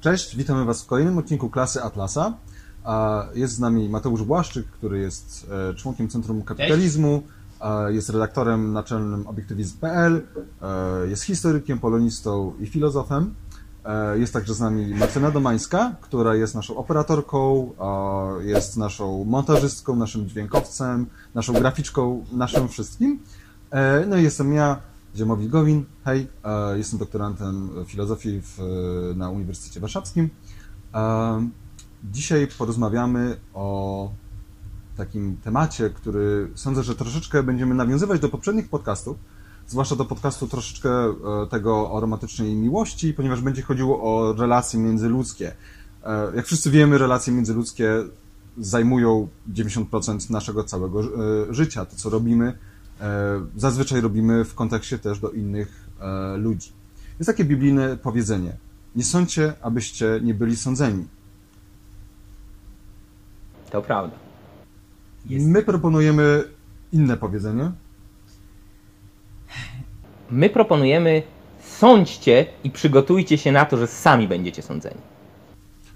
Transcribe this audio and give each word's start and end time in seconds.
Cześć, 0.00 0.36
witamy 0.36 0.64
Was 0.64 0.82
w 0.82 0.86
kolejnym 0.86 1.18
odcinku 1.18 1.50
klasy 1.50 1.82
Atlasa. 1.82 2.32
Jest 3.34 3.54
z 3.54 3.58
nami 3.58 3.88
Mateusz 3.88 4.22
Błaszczyk, 4.22 4.66
który 4.66 4.98
jest 4.98 5.46
e, 5.70 5.74
członkiem 5.74 6.08
Centrum 6.08 6.42
Kapitalizmu, 6.42 7.22
jest 7.88 8.10
redaktorem 8.10 8.72
naczelnym 8.72 9.26
obiektywizm.pl, 9.26 10.22
e, 10.62 11.06
jest 11.06 11.22
historykiem, 11.22 11.78
polonistą 11.78 12.52
i 12.60 12.66
filozofem. 12.66 13.34
E, 13.84 14.18
jest 14.18 14.32
także 14.32 14.54
z 14.54 14.60
nami 14.60 14.94
Martyna 14.94 15.30
Domańska, 15.30 15.96
która 16.00 16.34
jest 16.34 16.54
naszą 16.54 16.76
operatorką, 16.76 17.70
jest 18.40 18.76
naszą 18.76 19.24
montażystką, 19.24 19.96
naszym 19.96 20.28
dźwiękowcem, 20.28 21.06
naszą 21.34 21.52
graficzką, 21.52 22.24
naszym 22.32 22.68
wszystkim. 22.68 23.20
No 24.06 24.16
i 24.16 24.22
jestem 24.22 24.52
ja, 24.52 24.76
Ziemowit 25.16 25.50
Gowin. 25.50 25.84
Hej, 26.04 26.26
e, 26.44 26.78
jestem 26.78 26.98
doktorantem 26.98 27.70
filozofii 27.86 28.40
w, 28.42 28.58
na 29.16 29.30
Uniwersytecie 29.30 29.80
Warszawskim. 29.80 30.30
E, 30.94 31.48
dzisiaj 32.04 32.48
porozmawiamy 32.58 33.36
o 33.54 34.10
takim 34.96 35.36
temacie, 35.36 35.90
który 35.90 36.50
sądzę, 36.54 36.82
że 36.82 36.94
troszeczkę 36.94 37.42
będziemy 37.42 37.74
nawiązywać 37.74 38.20
do 38.20 38.28
poprzednich 38.28 38.68
podcastów, 38.68 39.16
zwłaszcza 39.66 39.96
do 39.96 40.04
podcastu 40.04 40.48
troszeczkę 40.48 40.90
e, 40.90 41.14
tego 41.50 41.90
o 41.90 42.00
romantycznej 42.00 42.54
miłości, 42.54 43.14
ponieważ 43.14 43.40
będzie 43.40 43.62
chodziło 43.62 44.02
o 44.02 44.32
relacje 44.32 44.80
międzyludzkie. 44.80 45.52
Jak 46.34 46.46
wszyscy 46.46 46.70
wiemy, 46.70 46.98
relacje 46.98 47.32
międzyludzkie 47.32 48.04
zajmują 48.58 49.28
90% 49.52 50.30
naszego 50.30 50.64
całego 50.64 51.02
życia. 51.50 51.84
To, 51.84 51.96
co 51.96 52.10
robimy, 52.10 52.58
zazwyczaj 53.56 54.00
robimy 54.00 54.44
w 54.44 54.54
kontekście 54.54 54.98
też 54.98 55.18
do 55.18 55.30
innych 55.30 55.88
e, 56.00 56.36
ludzi. 56.36 56.72
Jest 57.18 57.26
takie 57.26 57.44
biblijne 57.44 57.96
powiedzenie: 57.96 58.56
Nie 58.96 59.04
sądźcie, 59.04 59.52
abyście 59.62 60.20
nie 60.22 60.34
byli 60.34 60.56
sądzeni. 60.56 61.06
To 63.70 63.82
prawda. 63.82 64.16
Jest. 65.26 65.46
My 65.46 65.62
proponujemy 65.62 66.44
inne 66.92 67.16
powiedzenie. 67.16 67.72
My 70.30 70.50
proponujemy 70.50 71.22
sądźcie 71.78 72.46
i 72.64 72.70
przygotujcie 72.70 73.38
się 73.38 73.52
na 73.52 73.64
to, 73.64 73.76
że 73.76 73.86
sami 73.86 74.28
będziecie 74.28 74.62
sądzeni. 74.62 75.00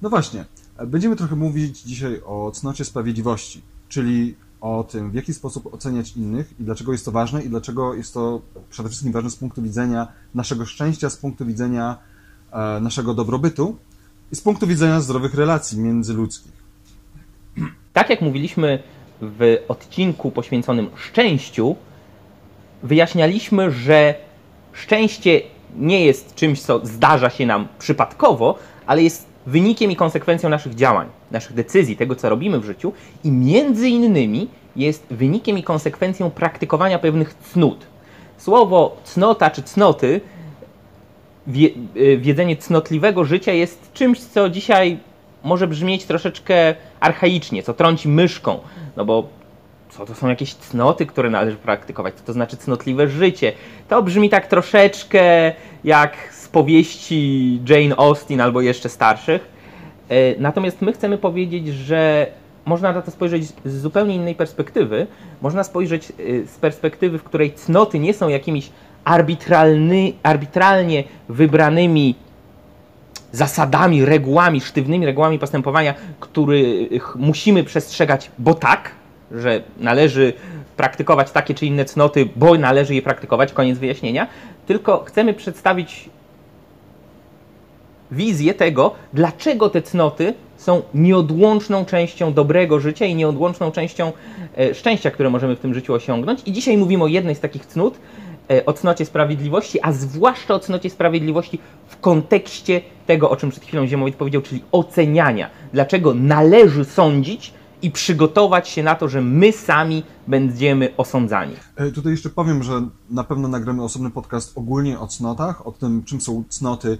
No 0.02 0.10
właśnie. 0.10 0.44
Będziemy 0.86 1.16
trochę 1.16 1.36
mówić 1.36 1.82
dzisiaj 1.82 2.20
o 2.26 2.50
cnocie 2.50 2.84
sprawiedliwości, 2.84 3.62
czyli 3.88 4.36
o 4.60 4.84
tym, 4.84 5.10
w 5.10 5.14
jaki 5.14 5.34
sposób 5.34 5.74
oceniać 5.74 6.16
innych 6.16 6.60
i 6.60 6.64
dlaczego 6.64 6.92
jest 6.92 7.04
to 7.04 7.12
ważne 7.12 7.42
i 7.42 7.48
dlaczego 7.48 7.94
jest 7.94 8.14
to 8.14 8.40
przede 8.70 8.88
wszystkim 8.88 9.12
ważne 9.12 9.30
z 9.30 9.36
punktu 9.36 9.62
widzenia 9.62 10.08
naszego 10.34 10.66
szczęścia, 10.66 11.10
z 11.10 11.16
punktu 11.16 11.46
widzenia 11.46 11.96
e, 12.52 12.80
naszego 12.80 13.14
dobrobytu 13.14 13.76
i 14.32 14.36
z 14.36 14.40
punktu 14.40 14.66
widzenia 14.66 15.00
zdrowych 15.00 15.34
relacji 15.34 15.78
międzyludzkich. 15.78 16.52
Tak 17.92 18.10
jak 18.10 18.20
mówiliśmy 18.20 18.82
w 19.20 19.56
odcinku 19.68 20.30
poświęconym 20.30 20.90
szczęściu, 20.96 21.76
wyjaśnialiśmy, 22.82 23.70
że 23.70 24.14
szczęście 24.72 25.40
nie 25.76 26.04
jest 26.04 26.34
czymś, 26.34 26.62
co 26.62 26.86
zdarza 26.86 27.30
się 27.30 27.46
nam 27.46 27.68
przypadkowo, 27.78 28.58
ale 28.86 29.02
jest 29.02 29.29
wynikiem 29.50 29.90
i 29.90 29.96
konsekwencją 29.96 30.48
naszych 30.48 30.74
działań, 30.74 31.06
naszych 31.30 31.52
decyzji, 31.54 31.96
tego 31.96 32.14
co 32.14 32.28
robimy 32.28 32.60
w 32.60 32.64
życiu 32.64 32.92
i 33.24 33.30
między 33.30 33.88
innymi 33.88 34.48
jest 34.76 35.06
wynikiem 35.10 35.58
i 35.58 35.62
konsekwencją 35.62 36.30
praktykowania 36.30 36.98
pewnych 36.98 37.34
cnót. 37.34 37.86
Słowo 38.38 38.96
cnota 39.04 39.50
czy 39.50 39.62
cnoty, 39.62 40.20
y, 41.96 42.18
wiedzenie 42.18 42.56
cnotliwego 42.56 43.24
życia 43.24 43.52
jest 43.52 43.92
czymś, 43.92 44.20
co 44.20 44.48
dzisiaj 44.48 44.98
może 45.44 45.66
brzmieć 45.66 46.04
troszeczkę 46.04 46.74
archaicznie, 47.00 47.62
co 47.62 47.74
trąci 47.74 48.08
myszką, 48.08 48.58
no 48.96 49.04
bo 49.04 49.28
co 49.90 50.06
to 50.06 50.14
są 50.14 50.28
jakieś 50.28 50.54
cnoty, 50.54 51.06
które 51.06 51.30
należy 51.30 51.56
praktykować, 51.56 52.14
co 52.14 52.24
to 52.24 52.32
znaczy 52.32 52.56
cnotliwe 52.56 53.08
życie. 53.08 53.52
To 53.88 54.02
brzmi 54.02 54.30
tak 54.30 54.46
troszeczkę 54.46 55.52
jak 55.84 56.16
z 56.32 56.48
powieści 56.48 57.60
Jane 57.68 57.96
Austen 57.96 58.40
albo 58.40 58.60
jeszcze 58.60 58.88
starszych. 58.88 59.48
E, 60.08 60.40
natomiast 60.40 60.82
my 60.82 60.92
chcemy 60.92 61.18
powiedzieć, 61.18 61.68
że 61.68 62.26
można 62.64 62.92
na 62.92 63.02
to 63.02 63.10
spojrzeć 63.10 63.44
z 63.64 63.80
zupełnie 63.80 64.14
innej 64.14 64.34
perspektywy. 64.34 65.06
Można 65.42 65.64
spojrzeć 65.64 66.10
e, 66.10 66.12
z 66.46 66.58
perspektywy, 66.58 67.18
w 67.18 67.24
której 67.24 67.52
cnoty 67.52 67.98
nie 67.98 68.14
są 68.14 68.28
jakimiś 68.28 68.70
arbitralny, 69.04 70.12
arbitralnie 70.22 71.04
wybranymi 71.28 72.14
zasadami, 73.32 74.04
regułami, 74.04 74.60
sztywnymi 74.60 75.06
regułami 75.06 75.38
postępowania, 75.38 75.94
których 76.20 77.16
musimy 77.16 77.64
przestrzegać, 77.64 78.30
bo 78.38 78.54
tak, 78.54 78.90
że 79.32 79.62
należy 79.78 80.32
praktykować 80.76 81.30
takie 81.30 81.54
czy 81.54 81.66
inne 81.66 81.84
cnoty, 81.84 82.28
bo 82.36 82.58
należy 82.58 82.94
je 82.94 83.02
praktykować, 83.02 83.52
koniec 83.52 83.78
wyjaśnienia, 83.78 84.26
tylko 84.66 85.04
chcemy 85.04 85.34
przedstawić 85.34 86.10
wizję 88.10 88.54
tego, 88.54 88.94
dlaczego 89.12 89.70
te 89.70 89.82
cnoty 89.82 90.34
są 90.56 90.82
nieodłączną 90.94 91.84
częścią 91.84 92.32
dobrego 92.32 92.80
życia 92.80 93.04
i 93.06 93.14
nieodłączną 93.14 93.72
częścią 93.72 94.12
e, 94.58 94.74
szczęścia, 94.74 95.10
które 95.10 95.30
możemy 95.30 95.56
w 95.56 95.60
tym 95.60 95.74
życiu 95.74 95.94
osiągnąć. 95.94 96.40
I 96.46 96.52
dzisiaj 96.52 96.76
mówimy 96.76 97.04
o 97.04 97.06
jednej 97.06 97.34
z 97.34 97.40
takich 97.40 97.66
cnót, 97.66 97.98
e, 98.50 98.66
o 98.66 98.72
cnocie 98.72 99.04
sprawiedliwości, 99.04 99.78
a 99.82 99.92
zwłaszcza 99.92 100.54
o 100.54 100.58
cnocie 100.58 100.90
sprawiedliwości 100.90 101.58
w 101.86 102.00
kontekście 102.00 102.80
tego, 103.06 103.30
o 103.30 103.36
czym 103.36 103.50
przed 103.50 103.64
chwilą 103.64 103.86
Ziemowit 103.86 104.16
powiedział, 104.16 104.42
czyli 104.42 104.62
oceniania. 104.72 105.50
Dlaczego 105.72 106.14
należy 106.14 106.84
sądzić, 106.84 107.52
i 107.82 107.90
przygotować 107.90 108.68
się 108.68 108.82
na 108.82 108.94
to, 108.94 109.08
że 109.08 109.22
my 109.22 109.52
sami 109.52 110.02
będziemy 110.26 110.96
osądzani. 110.96 111.54
E, 111.76 111.90
tutaj 111.90 112.12
jeszcze 112.12 112.30
powiem, 112.30 112.62
że 112.62 112.88
na 113.10 113.24
pewno 113.24 113.48
nagramy 113.48 113.82
osobny 113.82 114.10
podcast 114.10 114.58
ogólnie 114.58 114.98
o 114.98 115.06
cnotach, 115.06 115.66
o 115.66 115.72
tym, 115.72 116.04
czym 116.04 116.20
są 116.20 116.44
cnoty. 116.48 116.98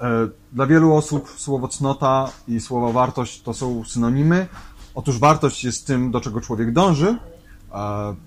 E, 0.00 0.28
dla 0.52 0.66
wielu 0.66 0.94
osób 0.94 1.34
słowo 1.36 1.68
cnota 1.68 2.30
i 2.48 2.60
słowo 2.60 2.92
wartość 2.92 3.42
to 3.42 3.54
są 3.54 3.84
synonimy. 3.84 4.46
Otóż 4.94 5.18
wartość 5.18 5.64
jest 5.64 5.86
tym, 5.86 6.10
do 6.10 6.20
czego 6.20 6.40
człowiek 6.40 6.72
dąży, 6.72 7.16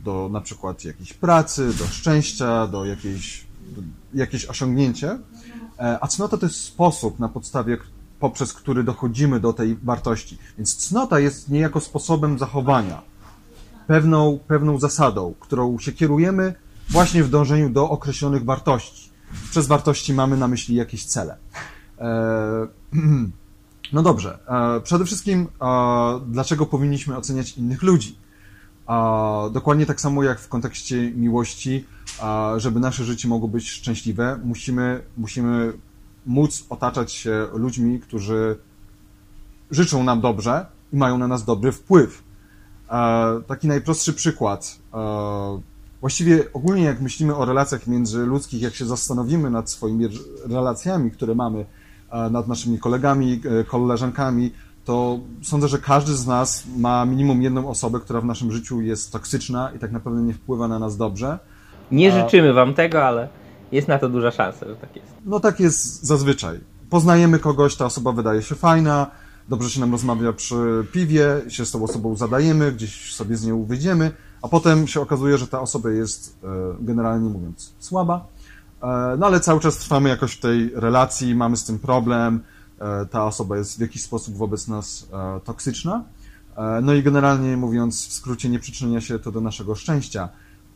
do 0.03 0.29
na 0.31 0.41
przykład 0.41 0.85
jakiejś 0.85 1.13
pracy, 1.13 1.73
do 1.77 1.85
szczęścia, 1.85 2.67
do 2.67 2.85
jakiejś, 2.85 3.45
do 3.75 3.81
jakieś 4.13 4.45
osiągnięcie. 4.45 5.19
E, 5.79 5.97
a 6.01 6.07
cnota 6.07 6.37
to 6.37 6.45
jest 6.45 6.63
sposób, 6.63 7.19
na 7.19 7.29
podstawie 7.29 7.77
poprzez 8.21 8.53
który 8.53 8.83
dochodzimy 8.83 9.39
do 9.39 9.53
tej 9.53 9.77
wartości. 9.83 10.37
Więc 10.57 10.75
cnota 10.75 11.19
jest 11.19 11.49
niejako 11.49 11.79
sposobem 11.79 12.39
zachowania, 12.39 13.01
pewną, 13.87 14.39
pewną 14.47 14.79
zasadą, 14.79 15.33
którą 15.39 15.79
się 15.79 15.91
kierujemy 15.91 16.53
właśnie 16.89 17.23
w 17.23 17.29
dążeniu 17.29 17.69
do 17.69 17.89
określonych 17.89 18.45
wartości. 18.45 19.11
Przez 19.51 19.67
wartości 19.67 20.13
mamy 20.13 20.37
na 20.37 20.47
myśli 20.47 20.75
jakieś 20.75 21.05
cele. 21.05 21.37
E, 21.99 22.67
no 23.93 24.03
dobrze. 24.03 24.39
E, 24.47 24.81
przede 24.81 25.05
wszystkim, 25.05 25.47
e, 25.61 26.19
dlaczego 26.27 26.65
powinniśmy 26.65 27.17
oceniać 27.17 27.57
innych 27.57 27.83
ludzi? 27.83 28.21
Dokładnie 29.51 29.85
tak 29.85 30.01
samo 30.01 30.23
jak 30.23 30.39
w 30.39 30.47
kontekście 30.47 31.11
miłości, 31.11 31.85
żeby 32.57 32.79
nasze 32.79 33.03
życie 33.03 33.27
mogło 33.27 33.47
być 33.47 33.69
szczęśliwe, 33.69 34.39
musimy, 34.43 35.01
musimy 35.17 35.73
móc 36.25 36.65
otaczać 36.69 37.11
się 37.11 37.47
ludźmi, 37.53 37.99
którzy 37.99 38.57
życzą 39.71 40.03
nam 40.03 40.21
dobrze 40.21 40.65
i 40.93 40.97
mają 40.97 41.17
na 41.17 41.27
nas 41.27 41.45
dobry 41.45 41.71
wpływ. 41.71 42.23
E, 42.91 43.41
taki 43.47 43.67
najprostszy 43.67 44.13
przykład. 44.13 44.79
E, 44.93 45.61
właściwie 46.01 46.53
ogólnie 46.53 46.83
jak 46.83 47.01
myślimy 47.01 47.35
o 47.35 47.45
relacjach 47.45 47.87
międzyludzkich, 47.87 48.61
jak 48.61 48.75
się 48.75 48.85
zastanowimy 48.85 49.49
nad 49.49 49.69
swoimi 49.69 50.07
relacjami, 50.49 51.11
które 51.11 51.35
mamy, 51.35 51.65
e, 52.11 52.29
nad 52.29 52.47
naszymi 52.47 52.79
kolegami, 52.79 53.41
koleżankami, 53.67 54.51
to 54.85 55.19
sądzę, 55.41 55.67
że 55.67 55.77
każdy 55.77 56.13
z 56.13 56.27
nas 56.27 56.63
ma 56.77 57.05
minimum 57.05 57.41
jedną 57.41 57.69
osobę, 57.69 57.99
która 57.99 58.21
w 58.21 58.25
naszym 58.25 58.51
życiu 58.51 58.81
jest 58.81 59.11
toksyczna 59.11 59.71
i 59.75 59.79
tak 59.79 59.91
naprawdę 59.91 60.21
nie 60.21 60.33
wpływa 60.33 60.67
na 60.67 60.79
nas 60.79 60.97
dobrze. 60.97 61.39
Nie 61.91 62.11
życzymy 62.11 62.53
wam 62.53 62.73
tego, 62.73 63.05
ale 63.05 63.40
jest 63.71 63.87
na 63.87 63.99
to 63.99 64.09
duża 64.09 64.31
szansa, 64.31 64.65
że 64.65 64.75
tak 64.75 64.95
jest. 64.95 65.07
No 65.25 65.39
tak 65.39 65.59
jest 65.59 66.03
zazwyczaj. 66.03 66.59
Poznajemy 66.89 67.39
kogoś, 67.39 67.75
ta 67.75 67.85
osoba 67.85 68.11
wydaje 68.11 68.41
się 68.41 68.55
fajna, 68.55 69.07
dobrze 69.49 69.69
się 69.69 69.79
nam 69.79 69.91
rozmawia 69.91 70.33
przy 70.33 70.85
piwie, 70.91 71.41
się 71.47 71.65
z 71.65 71.71
tą 71.71 71.83
osobą 71.83 72.15
zadajemy, 72.15 72.71
gdzieś 72.71 73.15
sobie 73.15 73.37
z 73.37 73.45
nią 73.45 73.63
wyjdziemy, 73.63 74.11
a 74.41 74.47
potem 74.47 74.87
się 74.87 75.01
okazuje, 75.01 75.37
że 75.37 75.47
ta 75.47 75.59
osoba 75.59 75.89
jest 75.89 76.39
e, 76.43 76.47
generalnie 76.79 77.29
mówiąc 77.29 77.73
słaba, 77.79 78.25
e, 78.81 79.15
no 79.19 79.25
ale 79.25 79.39
cały 79.39 79.59
czas 79.59 79.77
trwamy 79.77 80.09
jakoś 80.09 80.33
w 80.33 80.39
tej 80.39 80.71
relacji, 80.75 81.35
mamy 81.35 81.57
z 81.57 81.63
tym 81.63 81.79
problem, 81.79 82.43
e, 82.79 83.05
ta 83.05 83.25
osoba 83.25 83.57
jest 83.57 83.77
w 83.77 83.81
jakiś 83.81 84.03
sposób 84.03 84.35
wobec 84.35 84.67
nas 84.67 85.07
toksyczna, 85.43 86.03
no 86.81 86.93
i 86.93 87.03
generalnie 87.03 87.57
mówiąc 87.57 88.07
w 88.07 88.13
skrócie 88.13 88.49
nie 88.49 88.59
przyczynia 88.59 89.01
się 89.01 89.19
to 89.19 89.31
do 89.31 89.41
naszego 89.41 89.75
szczęścia. 89.75 90.29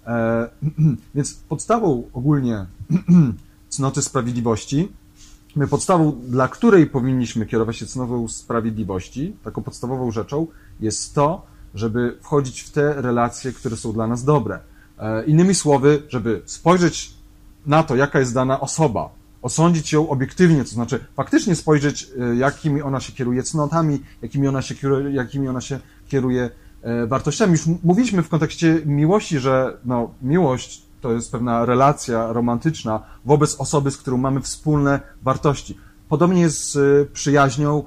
Więc 1.16 1.34
podstawą 1.34 2.04
ogólnie 2.14 2.66
cnoty 3.70 4.02
sprawiedliwości 4.02 4.92
podstawą, 5.70 6.22
dla 6.28 6.48
której 6.48 6.88
powinniśmy 6.88 7.46
kierować 7.46 7.78
się 7.78 7.86
cenową 7.86 8.28
sprawiedliwości, 8.28 9.36
taką 9.44 9.64
podstawową 9.64 10.12
rzeczą 10.12 10.48
jest 10.80 11.16
to, 11.16 11.46
żeby 11.76 12.18
wchodzić 12.22 12.62
w 12.62 12.72
te 12.72 13.02
relacje, 13.02 13.52
które 13.52 13.78
są 13.78 13.94
dla 13.94 14.08
nas 14.08 14.24
dobre. 14.24 14.60
E, 15.00 15.26
innymi 15.26 15.56
słowy, 15.56 16.04
żeby 16.10 16.42
spojrzeć 16.46 17.14
na 17.66 17.84
to, 17.84 17.96
jaka 17.96 18.20
jest 18.20 18.34
dana 18.34 18.60
osoba, 18.60 19.10
osądzić 19.42 19.94
ją 19.94 20.10
obiektywnie, 20.10 20.64
to 20.64 20.70
znaczy 20.70 21.06
faktycznie 21.16 21.56
spojrzeć, 21.56 22.08
e, 22.20 22.36
jakimi 22.36 22.82
ona 22.82 23.00
się 23.00 23.14
kieruje 23.14 23.44
cnotami, 23.44 24.00
jakimi 24.22 24.48
ona 24.48 24.62
się 24.62 24.76
kieruje, 24.76 25.16
jakimi 25.16 25.48
ona 25.48 25.62
się 25.62 25.80
kieruje 26.08 26.44
e, 26.44 26.50
wartościami. 27.08 27.52
Już 27.52 27.66
mówiliśmy 27.84 28.24
w 28.24 28.30
kontekście 28.30 28.82
miłości, 28.86 29.40
że 29.40 29.78
no, 29.86 30.14
miłość 30.22 30.86
to 31.02 31.12
jest 31.12 31.32
pewna 31.32 31.66
relacja 31.66 32.34
romantyczna 32.34 33.04
wobec 33.26 33.56
osoby, 33.56 33.92
z 33.92 33.98
którą 33.98 34.18
mamy 34.18 34.42
wspólne 34.42 35.00
wartości. 35.24 35.78
Podobnie 36.10 36.42
jest 36.42 36.72
z 36.72 37.10
przyjaźnią. 37.12 37.84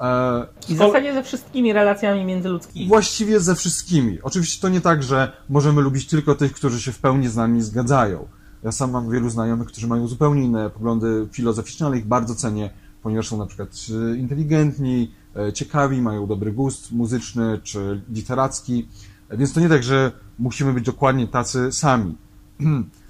E, 0.00 0.46
I 0.68 0.74
w 0.74 0.78
zasadzie 0.78 1.14
ze 1.14 1.22
wszystkimi 1.22 1.72
relacjami 1.72 2.24
międzyludzkimi. 2.24 2.88
Właściwie 2.88 3.40
ze 3.40 3.54
wszystkimi. 3.54 4.18
Oczywiście 4.22 4.62
to 4.62 4.68
nie 4.68 4.80
tak, 4.80 5.02
że 5.02 5.32
możemy 5.48 5.82
lubić 5.82 6.06
tylko 6.06 6.34
tych, 6.34 6.52
którzy 6.52 6.80
się 6.80 6.92
w 6.92 6.98
pełni 6.98 7.28
z 7.28 7.36
nami 7.36 7.62
zgadzają. 7.62 8.28
Ja 8.62 8.72
sam 8.72 8.90
mam 8.90 9.10
wielu 9.10 9.30
znajomych, 9.30 9.68
którzy 9.68 9.86
mają 9.86 10.06
zupełnie 10.06 10.42
inne 10.42 10.70
poglądy 10.70 11.28
filozoficzne, 11.32 11.86
ale 11.86 11.98
ich 11.98 12.06
bardzo 12.06 12.34
cenię, 12.34 12.70
ponieważ 13.02 13.28
są 13.28 13.38
na 13.38 13.46
przykład 13.46 13.68
e, 14.12 14.16
inteligentni, 14.16 15.02
e, 15.04 15.21
ciekawi, 15.54 16.02
mają 16.02 16.26
dobry 16.26 16.52
gust 16.52 16.92
muzyczny 16.92 17.60
czy 17.62 18.00
literacki. 18.12 18.88
Więc 19.30 19.52
to 19.52 19.60
nie 19.60 19.68
tak, 19.68 19.82
że 19.82 20.12
musimy 20.38 20.72
być 20.72 20.84
dokładnie 20.84 21.26
tacy 21.26 21.72
sami. 21.72 22.16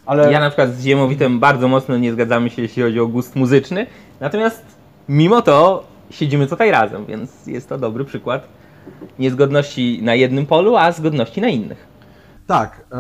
Ale... 0.06 0.32
Ja 0.32 0.40
na 0.40 0.50
przykład 0.50 0.74
z 0.74 0.82
Ziemowitem 0.82 1.40
bardzo 1.40 1.68
mocno 1.68 1.96
nie 1.96 2.12
zgadzamy 2.12 2.50
się, 2.50 2.62
jeśli 2.62 2.82
chodzi 2.82 3.00
o 3.00 3.06
gust 3.06 3.36
muzyczny, 3.36 3.86
natomiast 4.20 4.62
mimo 5.08 5.42
to 5.42 5.86
siedzimy 6.10 6.46
tutaj 6.46 6.70
razem, 6.70 7.06
więc 7.06 7.46
jest 7.46 7.68
to 7.68 7.78
dobry 7.78 8.04
przykład 8.04 8.48
niezgodności 9.18 10.00
na 10.02 10.14
jednym 10.14 10.46
polu, 10.46 10.76
a 10.76 10.92
zgodności 10.92 11.40
na 11.40 11.48
innych. 11.48 11.86
Tak, 12.46 12.84
e, 12.92 12.98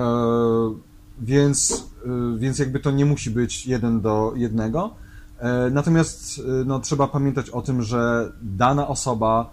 więc, 1.20 1.88
e, 2.06 2.38
więc 2.38 2.58
jakby 2.58 2.80
to 2.80 2.90
nie 2.90 3.04
musi 3.04 3.30
być 3.30 3.66
jeden 3.66 4.00
do 4.00 4.32
jednego. 4.36 4.94
E, 5.42 5.70
natomiast 5.70 6.38
e, 6.38 6.42
no, 6.64 6.80
trzeba 6.80 7.08
pamiętać 7.08 7.50
o 7.50 7.62
tym, 7.62 7.82
że 7.82 8.32
dana 8.42 8.88
osoba 8.88 9.50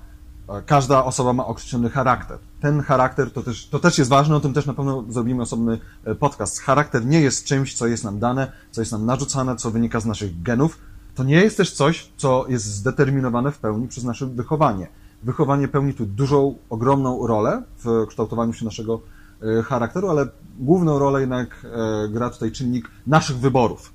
każda 0.66 1.06
osoba 1.06 1.34
ma 1.34 1.46
określony 1.46 1.90
charakter. 1.90 2.38
Ten 2.62 2.82
charakter 2.82 3.32
to 3.32 3.44
też, 3.44 3.68
to 3.68 3.80
też 3.80 3.98
jest 3.98 4.10
ważne, 4.10 4.36
o 4.36 4.40
tym 4.40 4.54
też 4.54 4.66
na 4.66 4.74
pewno 4.74 5.04
zrobimy 5.10 5.42
osobny 5.42 5.80
e, 6.06 6.16
podcast. 6.16 6.60
Charakter 6.60 7.06
nie 7.06 7.22
jest 7.22 7.46
czymś, 7.46 7.74
co 7.74 7.88
jest 7.88 8.04
nam 8.04 8.20
dane, 8.20 8.52
co 8.72 8.82
jest 8.82 8.92
nam 8.92 9.06
narzucane, 9.06 9.56
co 9.56 9.72
wynika 9.72 10.00
z 10.00 10.06
naszych 10.06 10.42
genów. 10.42 10.78
To 11.16 11.24
nie 11.24 11.36
jest 11.36 11.58
też 11.58 11.72
coś, 11.72 12.12
co 12.18 12.46
jest 12.48 12.66
zdeterminowane 12.66 13.52
w 13.52 13.58
pełni 13.58 13.88
przez 13.88 14.04
nasze 14.04 14.26
wychowanie. 14.26 14.88
Wychowanie 15.24 15.68
pełni 15.68 15.94
tu 15.94 16.06
dużą, 16.06 16.56
ogromną 16.70 17.28
rolę 17.28 17.64
w 17.84 18.06
kształtowaniu 18.08 18.54
się 18.54 18.66
naszego 18.66 19.02
e, 19.42 19.64
charakteru, 19.64 20.10
ale 20.10 20.28
główną 20.60 21.00
rolę 21.00 21.20
jednak 21.20 21.66
e, 21.66 22.10
gra 22.10 22.30
tutaj 22.30 22.52
czynnik 22.52 22.92
naszych 23.08 23.38
wyborów. 23.38 23.94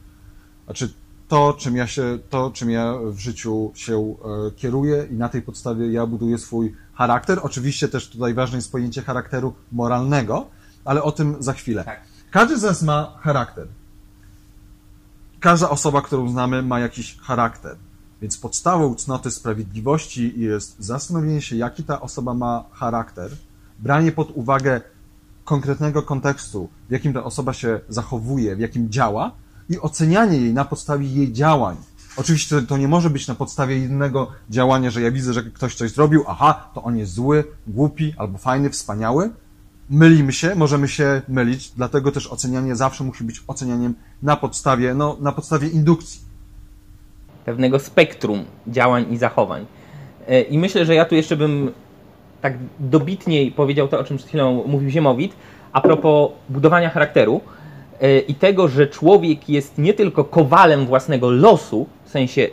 Znaczy, 0.64 0.94
to, 1.28 1.54
czym 1.58 1.76
ja 1.76 1.86
się, 1.86 2.18
to, 2.30 2.50
czym 2.50 2.70
ja 2.70 2.94
w 3.04 3.18
życiu 3.18 3.72
się 3.74 4.14
e, 4.48 4.50
kieruję 4.50 5.06
i 5.10 5.14
na 5.14 5.28
tej 5.28 5.42
podstawie 5.42 5.92
ja 5.92 6.06
buduję 6.06 6.38
swój 6.38 6.74
charakter. 6.94 7.38
Oczywiście 7.42 7.88
też 7.88 8.08
tutaj 8.08 8.34
ważne 8.34 8.58
jest 8.58 8.72
pojęcie 8.72 9.02
charakteru 9.02 9.54
moralnego, 9.72 10.46
ale 10.84 11.02
o 11.02 11.12
tym 11.12 11.36
za 11.38 11.52
chwilę. 11.52 11.84
Tak. 11.84 12.00
Każdy 12.30 12.58
z 12.58 12.62
nas 12.62 12.82
ma 12.82 13.18
charakter. 13.20 13.66
Każda 15.40 15.70
osoba, 15.70 16.02
którą 16.02 16.28
znamy, 16.28 16.62
ma 16.62 16.80
jakiś 16.80 17.18
charakter. 17.18 17.76
Więc 18.22 18.38
podstawą 18.38 18.94
cnoty 18.94 19.30
sprawiedliwości 19.30 20.40
jest 20.40 20.76
zastanowienie 20.78 21.42
się, 21.42 21.56
jaki 21.56 21.84
ta 21.84 22.00
osoba 22.00 22.34
ma 22.34 22.64
charakter, 22.72 23.30
branie 23.78 24.12
pod 24.12 24.30
uwagę 24.30 24.80
konkretnego 25.44 26.02
kontekstu, 26.02 26.68
w 26.88 26.92
jakim 26.92 27.12
ta 27.12 27.24
osoba 27.24 27.52
się 27.52 27.80
zachowuje, 27.88 28.56
w 28.56 28.60
jakim 28.60 28.90
działa, 28.90 29.32
i 29.68 29.80
ocenianie 29.80 30.38
jej 30.38 30.52
na 30.52 30.64
podstawie 30.64 31.06
jej 31.06 31.32
działań. 31.32 31.76
Oczywiście 32.16 32.62
to 32.62 32.76
nie 32.76 32.88
może 32.88 33.10
być 33.10 33.28
na 33.28 33.34
podstawie 33.34 33.78
jednego 33.78 34.30
działania, 34.50 34.90
że 34.90 35.02
ja 35.02 35.10
widzę, 35.10 35.32
że 35.32 35.42
ktoś 35.42 35.74
coś 35.74 35.90
zrobił, 35.90 36.24
aha, 36.28 36.70
to 36.74 36.82
on 36.82 36.96
jest 36.96 37.12
zły, 37.12 37.44
głupi 37.66 38.14
albo 38.16 38.38
fajny, 38.38 38.70
wspaniały. 38.70 39.30
Mylimy 39.90 40.32
się, 40.32 40.54
możemy 40.54 40.88
się 40.88 41.22
mylić, 41.28 41.70
dlatego 41.70 42.12
też 42.12 42.26
ocenianie 42.26 42.76
zawsze 42.76 43.04
musi 43.04 43.24
być 43.24 43.42
ocenianiem 43.46 43.94
na 44.22 44.36
podstawie, 44.36 44.94
no, 44.94 45.16
na 45.20 45.32
podstawie 45.32 45.68
indukcji. 45.68 46.20
Pewnego 47.44 47.78
spektrum 47.78 48.44
działań 48.66 49.12
i 49.12 49.16
zachowań. 49.16 49.66
E, 50.28 50.42
I 50.42 50.58
myślę, 50.58 50.86
że 50.86 50.94
ja 50.94 51.04
tu 51.04 51.14
jeszcze 51.14 51.36
bym 51.36 51.72
tak 52.40 52.54
dobitniej 52.78 53.52
powiedział 53.52 53.88
to, 53.88 53.98
o 53.98 54.04
czym 54.04 54.16
przed 54.16 54.28
chwilą 54.28 54.64
mówił 54.66 54.90
Ziemowit, 54.90 55.36
a 55.72 55.80
propos 55.80 56.30
budowania 56.48 56.90
charakteru. 56.90 57.40
E, 58.00 58.18
i 58.18 58.34
tego, 58.34 58.68
że 58.68 58.86
człowiek 58.86 59.48
jest 59.48 59.78
nie 59.78 59.94
tylko 59.94 60.24
kowalem 60.24 60.86
własnego 60.86 61.30
losu, 61.30 61.86
w 62.04 62.10
sensie 62.10 62.48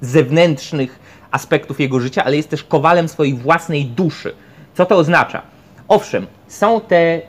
zewnętrznych 0.00 0.98
aspektów 1.30 1.80
jego 1.80 2.00
życia, 2.00 2.24
ale 2.24 2.36
jest 2.36 2.48
też 2.48 2.64
kowalem 2.64 3.08
swojej 3.08 3.34
własnej 3.34 3.84
duszy. 3.84 4.34
Co 4.74 4.86
to 4.86 4.96
oznacza? 4.96 5.42
Owszem, 5.88 6.26
są 6.48 6.80
te 6.80 7.20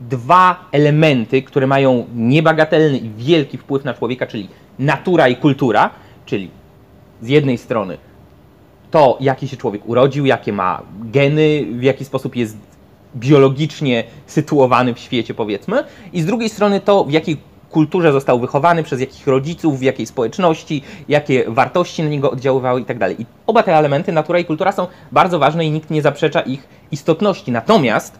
dwa 0.00 0.68
elementy, 0.72 1.42
które 1.42 1.66
mają 1.66 2.06
niebagatelny 2.14 2.98
i 2.98 3.10
wielki 3.10 3.58
wpływ 3.58 3.84
na 3.84 3.94
człowieka, 3.94 4.26
czyli 4.26 4.48
natura 4.78 5.28
i 5.28 5.36
kultura, 5.36 5.90
czyli 6.26 6.50
z 7.22 7.28
jednej 7.28 7.58
strony 7.58 7.98
to, 8.90 9.16
jaki 9.20 9.48
się 9.48 9.56
człowiek 9.56 9.88
urodził, 9.88 10.26
jakie 10.26 10.52
ma 10.52 10.82
geny, 11.00 11.66
w 11.72 11.82
jaki 11.82 12.04
sposób 12.04 12.36
jest 12.36 12.56
biologicznie 13.16 14.04
sytuowany 14.26 14.94
w 14.94 14.98
świecie, 14.98 15.34
powiedzmy, 15.34 15.84
i 16.12 16.22
z 16.22 16.26
drugiej 16.26 16.48
strony 16.48 16.80
to, 16.80 17.04
w 17.04 17.10
jakiej 17.10 17.36
kulturze 17.70 18.12
został 18.12 18.40
wychowany, 18.40 18.82
przez 18.82 19.00
jakich 19.00 19.26
rodziców, 19.26 19.78
w 19.78 19.82
jakiej 19.82 20.06
społeczności, 20.06 20.82
jakie 21.08 21.44
wartości 21.48 22.02
na 22.02 22.08
niego 22.08 22.30
oddziaływały 22.30 22.80
i 22.80 22.84
tak 22.84 22.98
dalej. 22.98 23.22
I 23.22 23.26
oba 23.46 23.62
te 23.62 23.76
elementy, 23.76 24.12
natura 24.12 24.38
i 24.38 24.44
kultura, 24.44 24.72
są 24.72 24.86
bardzo 25.12 25.38
ważne 25.38 25.66
i 25.66 25.70
nikt 25.70 25.90
nie 25.90 26.02
zaprzecza 26.02 26.40
ich 26.40 26.68
istotności. 26.90 27.52
Natomiast, 27.52 28.18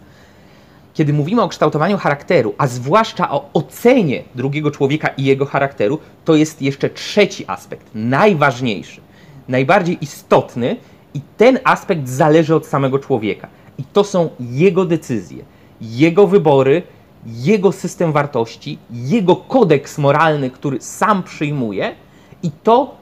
kiedy 0.94 1.12
mówimy 1.12 1.43
o 1.43 1.49
kształtowaniu 1.49 1.99
charakteru, 1.99 2.55
a 2.59 2.67
zwłaszcza 2.67 3.31
o 3.31 3.50
ocenie 3.53 4.23
drugiego 4.35 4.71
człowieka 4.71 5.09
i 5.09 5.25
jego 5.25 5.46
charakteru, 5.46 5.99
to 6.25 6.34
jest 6.34 6.63
jeszcze 6.63 6.91
trzeci 6.91 7.44
aspekt, 7.46 7.87
najważniejszy, 7.94 9.01
najbardziej 9.49 9.99
istotny, 10.01 10.77
i 11.15 11.20
ten 11.37 11.58
aspekt 11.65 12.08
zależy 12.08 12.55
od 12.55 12.67
samego 12.67 12.99
człowieka. 12.99 13.49
I 13.82 13.84
to 13.93 14.05
są 14.05 14.29
jego 14.41 14.84
decyzje, 14.84 15.44
jego 15.81 16.27
wybory, 16.27 16.82
jego 17.27 17.72
system 17.72 18.12
wartości, 18.12 18.79
jego 18.91 19.36
kodeks 19.36 19.98
moralny, 19.98 20.51
który 20.51 20.81
sam 20.81 21.22
przyjmuje 21.22 21.94
i 22.43 22.51
to, 22.62 22.94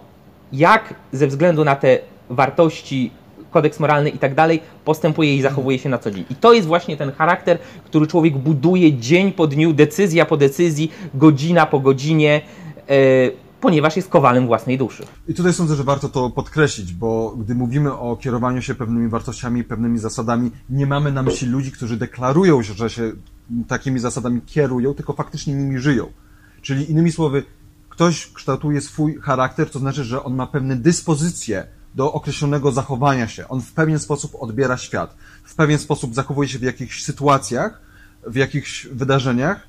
jak 0.53 0.95
ze 1.13 1.27
względu 1.27 1.65
na 1.65 1.77
te 1.77 1.99
wartości, 2.31 3.11
kodeks 3.51 3.81
moralny 3.81 4.11
i 4.11 4.19
tak 4.19 4.35
dalej, 4.35 4.61
postępuje 4.85 5.37
i 5.37 5.43
zachowuje 5.43 5.79
się 5.79 5.89
na 5.89 5.99
co 5.99 6.11
dzień. 6.11 6.25
I 6.31 6.35
to 6.35 6.53
jest 6.53 6.69
właśnie 6.69 6.97
ten 6.97 7.13
charakter, 7.13 7.59
który 7.85 8.07
człowiek 8.07 8.39
buduje 8.39 8.93
dzień 8.93 9.33
po 9.33 9.47
dniu, 9.47 9.73
decyzja 9.73 10.27
po 10.27 10.37
decyzji, 10.37 10.91
godzina 11.15 11.67
po 11.67 11.81
godzinie. 11.81 12.41
Yy, 12.89 13.50
ponieważ 13.61 13.97
jest 13.97 14.09
kowalem 14.09 14.47
własnej 14.47 14.79
duszy. 14.79 15.03
I 15.29 15.35
tutaj 15.35 15.53
sądzę, 15.53 15.77
że 15.77 15.85
warto 15.85 16.09
to 16.09 16.31
podkreślić, 16.31 16.93
bo 16.93 17.37
gdy 17.37 17.55
mówimy 17.55 17.93
o 17.93 18.17
kierowaniu 18.17 18.63
się 18.63 18.75
pewnymi 18.75 19.09
wartościami, 19.09 19.65
pewnymi 19.65 19.99
zasadami, 19.99 20.51
nie 20.71 20.87
mamy 20.87 21.13
na 21.13 21.23
myśli 21.23 21.49
ludzi, 21.49 21.73
którzy 21.73 21.97
deklarują, 21.97 22.63
że 22.63 22.91
się 22.91 23.13
takimi 23.69 23.99
zasadami 23.99 24.41
kierują, 24.43 24.95
tylko 24.95 25.13
faktycznie 25.13 25.55
nimi 25.55 25.79
żyją. 25.79 26.07
Czyli 26.63 26.91
innymi 26.91 27.13
słowy, 27.13 27.43
ktoś 27.89 28.33
kształtuje 28.33 28.81
swój 28.81 29.17
charakter, 29.17 29.71
to 29.71 29.79
znaczy, 29.79 30.05
że 30.05 30.25
on 30.25 30.35
ma 30.35 30.47
pewne 30.47 30.77
dyspozycje 30.77 31.67
do 31.95 32.13
określonego 32.13 32.73
zachowania 32.73 33.29
się. 33.29 33.49
On 33.49 33.63
w 33.63 33.73
pewien 33.73 33.99
sposób 33.99 34.37
odbiera 34.41 34.77
świat, 34.77 35.17
w 35.45 35.55
pewien 35.55 35.79
sposób 35.79 36.15
zachowuje 36.15 36.49
się 36.49 36.59
w 36.59 36.63
jakichś 36.63 37.03
sytuacjach, 37.03 37.81
w 38.27 38.37
jakichś 38.37 38.87
wydarzeniach. 38.87 39.69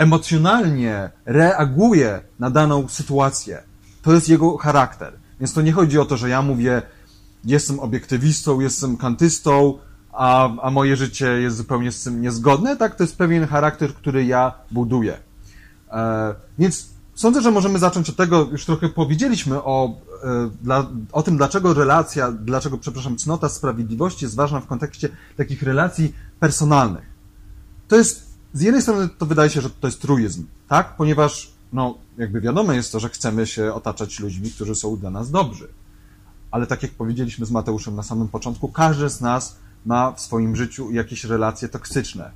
Emocjonalnie 0.00 1.10
reaguje 1.24 2.20
na 2.38 2.50
daną 2.50 2.88
sytuację. 2.88 3.62
To 4.02 4.12
jest 4.12 4.28
jego 4.28 4.56
charakter. 4.56 5.12
Więc 5.40 5.52
to 5.52 5.62
nie 5.62 5.72
chodzi 5.72 5.98
o 5.98 6.04
to, 6.04 6.16
że 6.16 6.28
ja 6.28 6.42
mówię, 6.42 6.82
jestem 7.44 7.80
obiektywistą, 7.80 8.60
jestem 8.60 8.96
kantystą, 8.96 9.78
a, 10.12 10.56
a 10.62 10.70
moje 10.70 10.96
życie 10.96 11.26
jest 11.26 11.56
zupełnie 11.56 11.92
z 11.92 12.02
tym 12.02 12.22
niezgodne. 12.22 12.76
Tak, 12.76 12.96
to 12.96 13.04
jest 13.04 13.16
pewien 13.16 13.46
charakter, 13.46 13.94
który 13.94 14.24
ja 14.24 14.52
buduję. 14.70 15.16
E, 15.92 16.34
więc 16.58 16.88
sądzę, 17.14 17.42
że 17.42 17.50
możemy 17.50 17.78
zacząć 17.78 18.10
od 18.10 18.16
tego, 18.16 18.48
już 18.52 18.64
trochę 18.64 18.88
powiedzieliśmy 18.88 19.62
o, 19.62 19.96
e, 20.24 20.50
dla, 20.62 20.86
o 21.12 21.22
tym, 21.22 21.36
dlaczego 21.36 21.74
relacja, 21.74 22.32
dlaczego, 22.32 22.78
przepraszam, 22.78 23.16
cnota 23.16 23.48
sprawiedliwości 23.48 24.24
jest 24.24 24.36
ważna 24.36 24.60
w 24.60 24.66
kontekście 24.66 25.08
takich 25.36 25.62
relacji 25.62 26.14
personalnych. 26.38 27.04
To 27.88 27.96
jest 27.96 28.29
z 28.52 28.60
jednej 28.60 28.82
strony 28.82 29.08
to 29.18 29.26
wydaje 29.26 29.50
się, 29.50 29.60
że 29.60 29.70
to 29.70 29.86
jest 29.88 30.02
truizm, 30.02 30.46
tak? 30.68 30.96
Ponieważ 30.96 31.52
no 31.72 31.98
jakby 32.18 32.40
wiadome 32.40 32.76
jest 32.76 32.92
to, 32.92 33.00
że 33.00 33.08
chcemy 33.08 33.46
się 33.46 33.74
otaczać 33.74 34.20
ludźmi, 34.20 34.50
którzy 34.50 34.74
są 34.74 34.96
dla 34.96 35.10
nas 35.10 35.30
dobrzy. 35.30 35.68
Ale 36.50 36.66
tak 36.66 36.82
jak 36.82 36.92
powiedzieliśmy 36.92 37.46
z 37.46 37.50
Mateuszem 37.50 37.96
na 37.96 38.02
samym 38.02 38.28
początku, 38.28 38.68
każdy 38.68 39.08
z 39.08 39.20
nas 39.20 39.56
ma 39.86 40.12
w 40.12 40.20
swoim 40.20 40.56
życiu 40.56 40.90
jakieś 40.90 41.24
relacje 41.24 41.68
toksyczne. 41.68 42.30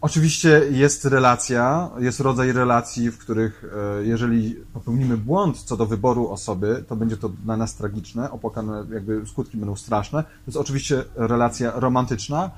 Oczywiście 0.00 0.62
jest 0.70 1.04
relacja, 1.04 1.90
jest 1.98 2.20
rodzaj 2.20 2.52
relacji, 2.52 3.10
w 3.10 3.18
których 3.18 3.64
e, 4.00 4.04
jeżeli 4.06 4.54
popełnimy 4.72 5.16
błąd 5.16 5.62
co 5.62 5.76
do 5.76 5.86
wyboru 5.86 6.28
osoby, 6.28 6.84
to 6.88 6.96
będzie 6.96 7.16
to 7.16 7.28
dla 7.28 7.56
nas 7.56 7.74
tragiczne, 7.74 8.30
opłakane, 8.30 8.84
jakby 8.92 9.26
skutki 9.26 9.56
będą 9.56 9.76
straszne. 9.76 10.22
To 10.22 10.28
jest 10.46 10.58
oczywiście 10.58 11.04
relacja 11.16 11.72
romantyczna. 11.74 12.50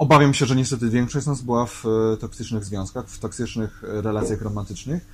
Obawiam 0.00 0.34
się, 0.34 0.46
że 0.46 0.56
niestety 0.56 0.90
większość 0.90 1.24
z 1.24 1.28
nas 1.28 1.42
była 1.42 1.66
w 1.66 1.84
e, 1.86 2.16
toksycznych 2.16 2.64
związkach, 2.64 3.06
w 3.06 3.18
toksycznych 3.18 3.84
e, 3.84 4.02
relacjach 4.02 4.42
romantycznych. 4.42 5.06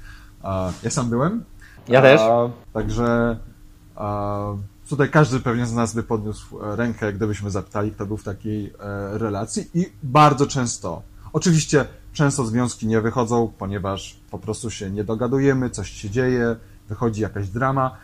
Ja 0.83 0.91
sam 0.91 1.11
byłem. 1.11 1.45
Ja 1.89 2.03
też. 2.03 2.21
Także 2.73 3.39
tutaj 4.89 5.11
każdy 5.11 5.41
pewnie 5.41 5.67
z 5.67 5.73
nas 5.73 5.95
by 5.95 6.03
podniósł 6.03 6.59
rękę, 6.61 7.13
gdybyśmy 7.13 7.51
zapytali, 7.51 7.91
kto 7.91 8.07
był 8.07 8.17
w 8.17 8.25
takiej 8.25 8.73
relacji 9.13 9.71
i 9.75 9.93
bardzo 10.03 10.47
często 10.47 11.03
Oczywiście 11.37 11.85
często 12.13 12.45
związki 12.45 12.87
nie 12.87 13.01
wychodzą, 13.01 13.53
ponieważ 13.59 14.17
po 14.31 14.39
prostu 14.39 14.71
się 14.71 14.91
nie 14.91 15.05
dogadujemy, 15.05 15.71
coś 15.71 15.91
się 15.91 16.11
dzieje, 16.11 16.57
wychodzi 16.89 17.23
jakaś 17.23 17.49
drama, 17.49 17.91
e, 17.91 17.97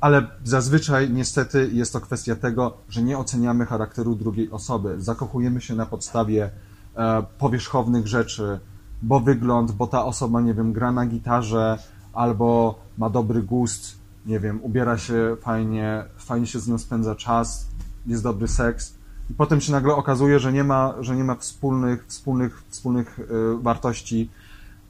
ale 0.00 0.26
zazwyczaj 0.44 1.10
niestety 1.10 1.70
jest 1.72 1.92
to 1.92 2.00
kwestia 2.00 2.36
tego, 2.36 2.76
że 2.88 3.02
nie 3.02 3.18
oceniamy 3.18 3.66
charakteru 3.66 4.14
drugiej 4.14 4.50
osoby. 4.50 4.94
Zakochujemy 4.98 5.60
się 5.60 5.74
na 5.74 5.86
podstawie 5.86 6.50
e, 6.96 7.22
powierzchownych 7.38 8.06
rzeczy, 8.06 8.60
bo 9.02 9.20
wygląd, 9.20 9.72
bo 9.72 9.86
ta 9.86 10.04
osoba, 10.04 10.40
nie 10.40 10.54
wiem, 10.54 10.72
gra 10.72 10.92
na 10.92 11.06
gitarze 11.06 11.78
albo 12.12 12.78
ma 12.98 13.10
dobry 13.10 13.42
gust, 13.42 13.98
nie 14.26 14.40
wiem, 14.40 14.60
ubiera 14.62 14.98
się 14.98 15.36
fajnie, 15.40 16.04
fajnie 16.16 16.46
się 16.46 16.60
z 16.60 16.68
nią 16.68 16.78
spędza 16.78 17.14
czas, 17.14 17.66
jest 18.06 18.22
dobry 18.22 18.48
seks 18.48 18.94
i 19.30 19.34
potem 19.34 19.60
się 19.60 19.72
nagle 19.72 19.94
okazuje, 19.94 20.38
że 20.38 20.52
nie 20.52 20.64
ma, 20.64 20.94
że 21.00 21.16
nie 21.16 21.24
ma 21.24 21.34
wspólnych, 21.34 22.06
wspólnych, 22.06 22.62
wspólnych 22.68 23.20
e, 23.20 23.24
wartości. 23.62 24.30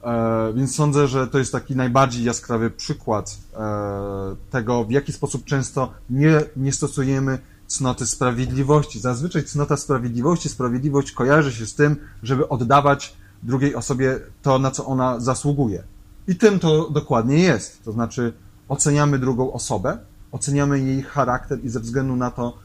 E, 0.03 0.53
więc 0.53 0.75
sądzę, 0.75 1.07
że 1.07 1.27
to 1.27 1.37
jest 1.37 1.51
taki 1.51 1.75
najbardziej 1.75 2.23
jaskrawy 2.23 2.69
przykład 2.69 3.37
e, 3.53 4.35
tego, 4.49 4.85
w 4.85 4.91
jaki 4.91 5.13
sposób 5.13 5.45
często 5.45 5.91
nie, 6.09 6.41
nie 6.55 6.73
stosujemy 6.73 7.39
cnoty 7.67 8.07
sprawiedliwości. 8.07 8.99
Zazwyczaj 8.99 9.43
cnota 9.43 9.77
sprawiedliwości, 9.77 10.49
sprawiedliwość 10.49 11.11
kojarzy 11.11 11.53
się 11.53 11.65
z 11.65 11.75
tym, 11.75 11.95
żeby 12.23 12.49
oddawać 12.49 13.15
drugiej 13.43 13.75
osobie 13.75 14.19
to, 14.41 14.59
na 14.59 14.71
co 14.71 14.85
ona 14.85 15.19
zasługuje. 15.19 15.83
I 16.27 16.35
tym 16.35 16.59
to 16.59 16.89
dokładnie 16.89 17.39
jest. 17.39 17.83
To 17.83 17.91
znaczy, 17.91 18.33
oceniamy 18.69 19.19
drugą 19.19 19.53
osobę, 19.53 19.97
oceniamy 20.31 20.79
jej 20.79 21.03
charakter 21.03 21.59
i 21.63 21.69
ze 21.69 21.79
względu 21.79 22.15
na 22.15 22.31
to, 22.31 22.57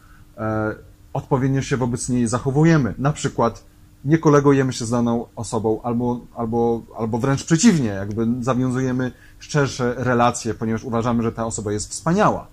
odpowiednio 1.12 1.62
się 1.62 1.76
wobec 1.76 2.08
niej 2.08 2.28
zachowujemy. 2.28 2.94
Na 2.98 3.12
przykład 3.12 3.64
nie 4.06 4.18
kolegujemy 4.18 4.72
się 4.72 4.84
z 4.84 4.90
daną 4.90 5.26
osobą, 5.36 5.80
albo, 5.82 6.20
albo, 6.36 6.80
albo 6.98 7.18
wręcz 7.18 7.44
przeciwnie, 7.44 7.88
jakby 7.88 8.26
zawiązujemy 8.40 9.12
szczersze 9.38 9.94
relacje, 9.96 10.54
ponieważ 10.54 10.84
uważamy, 10.84 11.22
że 11.22 11.32
ta 11.32 11.46
osoba 11.46 11.72
jest 11.72 11.90
wspaniała. 11.90 12.46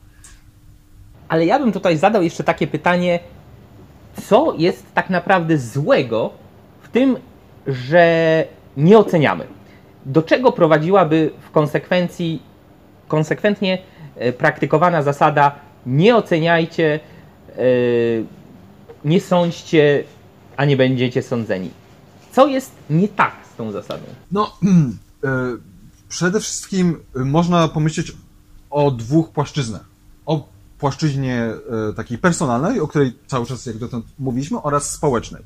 Ale 1.27 1.45
ja 1.45 1.60
bym 1.60 1.72
tutaj 1.72 1.98
zadał 1.98 2.24
jeszcze 2.24 2.43
takie 2.43 2.67
pytanie, 2.67 3.19
co 4.27 4.53
jest 4.57 4.93
tak 4.93 5.10
naprawdę 5.10 5.57
złego 5.57 6.29
w 6.81 6.89
tym, 6.89 7.17
że 7.67 8.45
nie 8.77 8.98
oceniamy? 8.98 9.48
Do 10.05 10.22
czego 10.22 10.51
prowadziłaby 10.51 11.31
w 11.39 11.51
konsekwencji 11.51 12.41
konsekwentnie 13.07 13.77
e, 14.15 14.33
praktykowana 14.33 15.01
zasada 15.01 15.55
nie 15.86 16.15
oceniajcie 16.15 17.00
yy, 17.57 18.25
nie 19.05 19.22
sądźcie, 19.22 20.03
a 20.57 20.65
nie 20.65 20.77
będziecie 20.77 21.24
sądzeni. 21.24 21.72
Co 22.31 22.48
jest 22.48 22.72
nie 22.89 23.07
tak 23.07 23.33
z 23.53 23.55
tą 23.55 23.72
zasadą? 23.72 24.03
No, 24.31 24.57
e, 25.24 25.29
przede 26.10 26.39
wszystkim 26.39 27.00
można 27.15 27.67
pomyśleć 27.67 28.12
o 28.69 28.91
dwóch 28.91 29.31
płaszczyznach. 29.31 29.86
O 30.25 30.48
płaszczyźnie 30.79 31.50
e, 31.89 31.93
takiej 31.93 32.17
personalnej, 32.17 32.79
o 32.79 32.88
której 32.88 33.13
cały 33.27 33.45
czas 33.45 33.65
jak 33.65 33.77
dotąd 33.77 34.05
mówiliśmy, 34.19 34.62
oraz 34.62 34.91
społecznej. 34.91 35.43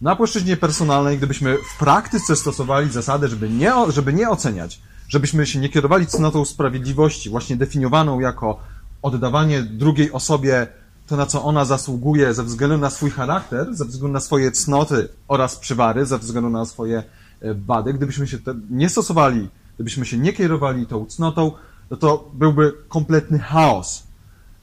Na 0.00 0.16
płaszczyźnie 0.16 0.56
personalnej, 0.56 1.18
gdybyśmy 1.18 1.56
w 1.56 1.78
praktyce 1.78 2.36
stosowali 2.36 2.90
zasadę, 2.90 3.28
żeby 3.28 3.50
nie, 3.50 3.72
żeby 3.88 4.12
nie 4.12 4.30
oceniać, 4.30 4.80
żebyśmy 5.08 5.46
się 5.46 5.58
nie 5.58 5.68
kierowali 5.68 6.06
cnotą 6.06 6.44
sprawiedliwości, 6.44 7.30
właśnie 7.30 7.56
definiowaną 7.56 8.20
jako 8.20 8.60
oddawanie 9.02 9.62
drugiej 9.62 10.12
osobie 10.12 10.66
to, 11.08 11.16
na 11.16 11.26
co 11.26 11.44
ona 11.44 11.64
zasługuje 11.64 12.34
ze 12.34 12.44
względu 12.44 12.78
na 12.78 12.90
swój 12.90 13.10
charakter, 13.10 13.74
ze 13.74 13.84
względu 13.84 14.12
na 14.12 14.20
swoje 14.20 14.50
cnoty 14.50 15.08
oraz 15.28 15.56
przywary, 15.56 16.06
ze 16.06 16.18
względu 16.18 16.50
na 16.50 16.64
swoje 16.64 16.98
e, 17.40 17.54
wady, 17.54 17.94
gdybyśmy 17.94 18.26
się 18.26 18.38
nie 18.70 18.88
stosowali, 18.88 19.48
gdybyśmy 19.74 20.06
się 20.06 20.18
nie 20.18 20.32
kierowali 20.32 20.86
tą 20.86 21.06
cnotą, 21.06 21.52
no 21.90 21.96
to 21.96 22.30
byłby 22.34 22.72
kompletny 22.88 23.38
chaos. 23.38 24.02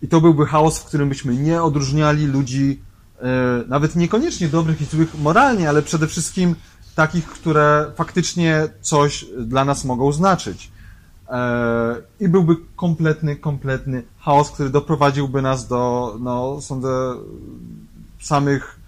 I 0.02 0.08
to 0.08 0.22
byłby 0.22 0.46
chaos, 0.46 0.80
w 0.80 0.86
którym 0.86 1.10
byśmy 1.10 1.36
nie 1.36 1.64
odróżniali 1.64 2.28
ludzi, 2.28 2.82
e, 3.20 3.64
nawet 3.68 3.96
niekoniecznie 3.96 4.48
dobrych 4.48 4.82
i 4.82 4.86
złych 4.86 5.20
moralnie, 5.20 5.70
ale 5.70 5.82
przede 5.82 6.08
wszystkim 6.08 6.56
takich, 6.96 7.26
które 7.26 7.92
faktycznie 7.96 8.68
coś 8.82 9.26
dla 9.38 9.66
nas 9.66 9.86
mogą 9.86 10.12
znaczyć. 10.12 10.72
E, 11.30 11.96
i 12.20 12.30
byłby 12.30 12.56
kompletny, 12.76 13.36
kompletny 13.36 14.04
chaos, 14.20 14.52
który 14.52 14.70
doprowadziłby 14.70 15.42
nas 15.42 15.68
do, 15.68 16.16
no, 16.20 16.62
sądzę, 16.62 17.14
samych, 18.20 18.80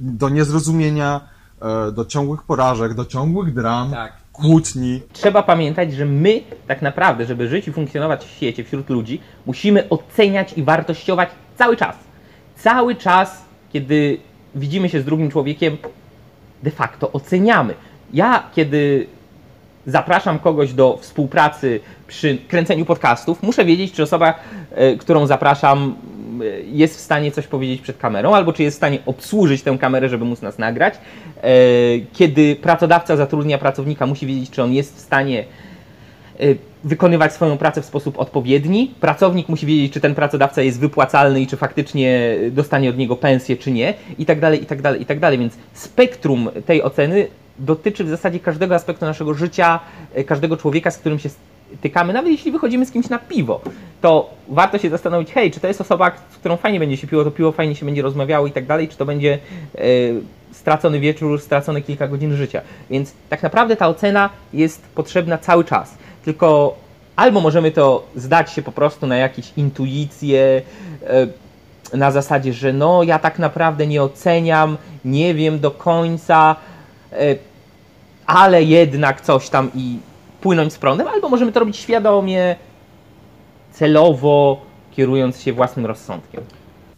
do 0.00 0.28
niezrozumienia, 0.28 1.20
e, 1.62 1.92
do 1.92 2.04
ciągłych 2.04 2.42
porażek, 2.42 2.94
do 2.94 3.04
ciągłych 3.04 3.54
dram, 3.54 3.90
tak. 3.90 4.12
kłótni. 4.32 5.00
Trzeba 5.12 5.42
pamiętać, 5.42 5.92
że 5.92 6.04
my 6.04 6.40
tak 6.66 6.82
naprawdę, 6.82 7.26
żeby 7.26 7.48
żyć 7.48 7.68
i 7.68 7.72
funkcjonować 7.72 8.24
w 8.24 8.30
świecie, 8.30 8.64
wśród 8.64 8.90
ludzi, 8.90 9.20
musimy 9.46 9.88
oceniać 9.88 10.52
i 10.52 10.62
wartościować 10.62 11.28
cały 11.58 11.76
czas. 11.76 11.96
Cały 12.56 12.94
czas, 12.94 13.44
kiedy 13.72 14.18
widzimy 14.54 14.88
się 14.88 15.00
z 15.00 15.04
drugim 15.04 15.30
człowiekiem, 15.30 15.76
de 16.62 16.70
facto 16.70 17.12
oceniamy. 17.12 17.74
Ja, 18.12 18.50
kiedy 18.54 19.06
zapraszam 19.86 20.38
kogoś 20.38 20.72
do 20.72 20.98
współpracy 21.00 21.80
przy 22.06 22.38
kręceniu 22.48 22.84
podcastów, 22.84 23.42
muszę 23.42 23.64
wiedzieć, 23.64 23.92
czy 23.92 24.02
osoba, 24.02 24.34
e, 24.70 24.96
którą 24.96 25.26
zapraszam, 25.26 25.94
e, 26.40 26.44
jest 26.60 26.96
w 26.96 27.00
stanie 27.00 27.32
coś 27.32 27.46
powiedzieć 27.46 27.80
przed 27.80 27.98
kamerą, 27.98 28.34
albo 28.34 28.52
czy 28.52 28.62
jest 28.62 28.76
w 28.76 28.78
stanie 28.78 28.98
obsłużyć 29.06 29.62
tę 29.62 29.78
kamerę, 29.78 30.08
żeby 30.08 30.24
móc 30.24 30.42
nas 30.42 30.58
nagrać. 30.58 30.94
E, 30.94 31.50
kiedy 32.12 32.56
pracodawca 32.56 33.16
zatrudnia 33.16 33.58
pracownika, 33.58 34.06
musi 34.06 34.26
wiedzieć, 34.26 34.50
czy 34.50 34.62
on 34.62 34.72
jest 34.72 34.96
w 34.96 35.00
stanie 35.00 35.44
wykonywać 36.84 37.32
swoją 37.32 37.58
pracę 37.58 37.82
w 37.82 37.84
sposób 37.84 38.18
odpowiedni. 38.18 38.94
Pracownik 39.00 39.48
musi 39.48 39.66
wiedzieć, 39.66 39.92
czy 39.92 40.00
ten 40.00 40.14
pracodawca 40.14 40.62
jest 40.62 40.80
wypłacalny 40.80 41.40
i 41.40 41.46
czy 41.46 41.56
faktycznie 41.56 42.36
dostanie 42.50 42.90
od 42.90 42.96
niego 42.96 43.16
pensję, 43.16 43.56
czy 43.56 43.70
nie, 43.70 43.94
i 44.18 44.26
tak 44.26 44.40
dalej, 44.40 44.62
i 44.62 44.66
tak 44.66 44.82
dalej, 44.82 45.02
i 45.02 45.06
tak 45.06 45.20
dalej. 45.20 45.38
Więc 45.38 45.54
spektrum 45.72 46.50
tej 46.66 46.82
oceny 46.82 47.26
dotyczy 47.58 48.04
w 48.04 48.08
zasadzie 48.08 48.40
każdego 48.40 48.74
aspektu 48.74 49.04
naszego 49.04 49.34
życia, 49.34 49.80
e, 50.14 50.24
każdego 50.24 50.56
człowieka, 50.56 50.90
z 50.90 50.98
którym 50.98 51.18
się 51.18 51.28
stykamy, 51.78 52.12
nawet 52.12 52.32
jeśli 52.32 52.52
wychodzimy 52.52 52.86
z 52.86 52.90
kimś 52.90 53.08
na 53.08 53.18
piwo, 53.18 53.60
to 54.00 54.30
warto 54.48 54.78
się 54.78 54.90
zastanowić, 54.90 55.32
hej, 55.32 55.50
czy 55.50 55.60
to 55.60 55.68
jest 55.68 55.80
osoba, 55.80 56.12
z 56.30 56.36
którą 56.36 56.56
fajnie 56.56 56.80
będzie 56.80 56.96
się 56.96 57.06
piło, 57.06 57.24
to 57.24 57.30
piwo 57.30 57.52
fajnie 57.52 57.76
się 57.76 57.86
będzie 57.86 58.02
rozmawiało 58.02 58.46
i 58.46 58.52
tak 58.52 58.66
dalej, 58.66 58.88
czy 58.88 58.96
to 58.96 59.04
będzie 59.04 59.38
e, 59.74 59.80
stracony 60.52 61.00
wieczór, 61.00 61.40
stracone 61.40 61.82
kilka 61.82 62.08
godzin 62.08 62.36
życia. 62.36 62.60
Więc 62.90 63.12
tak 63.28 63.42
naprawdę 63.42 63.76
ta 63.76 63.88
ocena 63.88 64.30
jest 64.52 64.82
potrzebna 64.94 65.38
cały 65.38 65.64
czas. 65.64 65.94
Tylko 66.24 66.76
albo 67.16 67.40
możemy 67.40 67.70
to 67.70 68.06
zdać 68.16 68.52
się 68.52 68.62
po 68.62 68.72
prostu 68.72 69.06
na 69.06 69.16
jakieś 69.16 69.52
intuicje, 69.56 70.62
e, 71.06 71.26
na 71.96 72.10
zasadzie, 72.10 72.52
że 72.52 72.72
no 72.72 73.02
ja 73.02 73.18
tak 73.18 73.38
naprawdę 73.38 73.86
nie 73.86 74.02
oceniam, 74.02 74.76
nie 75.04 75.34
wiem 75.34 75.60
do 75.60 75.70
końca, 75.70 76.56
ale 78.26 78.62
jednak 78.62 79.20
coś 79.20 79.48
tam 79.48 79.70
i 79.74 79.98
płynąć 80.40 80.72
z 80.72 80.78
prądem, 80.78 81.08
albo 81.08 81.28
możemy 81.28 81.52
to 81.52 81.60
robić 81.60 81.76
świadomie, 81.76 82.56
celowo, 83.72 84.62
kierując 84.90 85.40
się 85.40 85.52
własnym 85.52 85.86
rozsądkiem. 85.86 86.40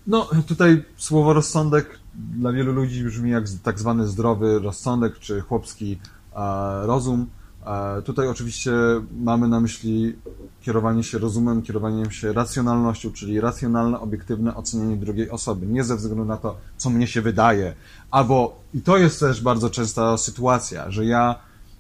No, 0.07 0.29
tutaj 0.47 0.85
słowo 0.97 1.33
rozsądek 1.33 1.99
dla 2.15 2.53
wielu 2.53 2.73
ludzi 2.73 3.05
brzmi 3.05 3.31
jak 3.31 3.45
tak 3.63 3.79
zwany 3.79 4.07
zdrowy 4.07 4.59
rozsądek, 4.59 5.19
czy 5.19 5.41
chłopski 5.41 5.99
e, 6.37 6.87
rozum. 6.87 7.27
E, 7.67 8.03
tutaj 8.03 8.29
oczywiście 8.29 8.73
mamy 9.21 9.49
na 9.49 9.61
myśli 9.61 10.17
kierowanie 10.65 11.03
się 11.03 11.19
rozumem, 11.19 11.63
kierowanie 11.63 12.11
się 12.11 12.33
racjonalnością, 12.33 13.13
czyli 13.13 13.41
racjonalne, 13.41 14.01
obiektywne 14.01 14.57
ocenianie 14.57 14.97
drugiej 14.97 15.31
osoby, 15.31 15.67
nie 15.67 15.85
ze 15.85 15.97
względu 15.97 16.25
na 16.25 16.37
to, 16.37 16.57
co 16.77 16.91
mnie 16.91 17.07
się 17.07 17.23
wydaje. 17.23 17.75
Albo, 18.11 18.61
i 18.75 18.81
to 18.81 18.97
jest 18.97 19.21
też 19.21 19.43
bardzo 19.43 19.71
częsta 19.71 20.19
sytuacja, 20.19 20.91
że 20.91 21.05
ja 21.05 21.35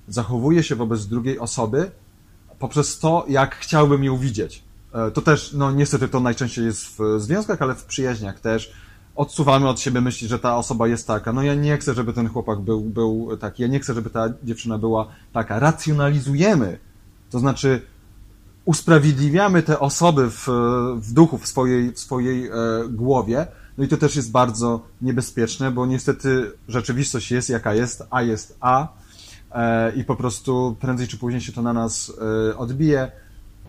zachowuję 0.08 0.62
się 0.62 0.76
wobec 0.76 1.06
drugiej 1.06 1.38
osoby 1.38 1.90
poprzez 2.58 2.98
to, 2.98 3.24
jak 3.28 3.56
chciałbym 3.56 4.04
ją 4.04 4.16
widzieć. 4.16 4.62
E, 4.92 5.10
To 5.10 5.22
też, 5.22 5.52
no 5.52 5.72
niestety 5.72 6.08
to 6.08 6.20
najczęściej 6.20 6.64
jest 6.64 6.86
w 6.86 7.20
związkach, 7.20 7.62
ale 7.62 7.74
w 7.74 7.84
przyjaźniach 7.84 8.40
też. 8.40 8.72
Odsuwamy 9.16 9.68
od 9.68 9.80
siebie 9.80 10.00
myśli, 10.00 10.28
że 10.28 10.38
ta 10.38 10.56
osoba 10.56 10.88
jest 10.88 11.06
taka. 11.06 11.32
No 11.32 11.42
ja 11.42 11.54
nie 11.54 11.76
chcę, 11.76 11.94
żeby 11.94 12.12
ten 12.12 12.28
chłopak 12.28 12.60
był, 12.60 12.80
był 12.80 13.36
taki, 13.36 13.62
ja 13.62 13.68
nie 13.68 13.80
chcę, 13.80 13.94
żeby 13.94 14.10
ta 14.10 14.28
dziewczyna 14.42 14.78
była 14.78 15.06
taka. 15.32 15.58
Racjonalizujemy. 15.58 16.78
To 17.30 17.38
znaczy 17.38 17.82
usprawiedliwiamy 18.64 19.62
te 19.62 19.80
osoby 19.80 20.30
w, 20.30 20.48
w 20.96 21.12
duchu, 21.12 21.38
w 21.38 21.46
swojej, 21.46 21.92
w 21.92 21.98
swojej 21.98 22.46
e, 22.46 22.50
głowie. 22.88 23.46
No 23.78 23.84
i 23.84 23.88
to 23.88 23.96
też 23.96 24.16
jest 24.16 24.32
bardzo 24.32 24.80
niebezpieczne, 25.02 25.70
bo 25.70 25.86
niestety 25.86 26.52
rzeczywistość 26.68 27.30
jest 27.30 27.50
jaka 27.50 27.74
jest, 27.74 28.02
a 28.10 28.22
jest 28.22 28.56
a 28.60 28.88
e, 29.52 29.92
i 29.96 30.04
po 30.04 30.16
prostu 30.16 30.76
prędzej 30.80 31.08
czy 31.08 31.18
później 31.18 31.40
się 31.40 31.52
to 31.52 31.62
na 31.62 31.72
nas 31.72 32.12
e, 32.50 32.56
odbije. 32.56 33.12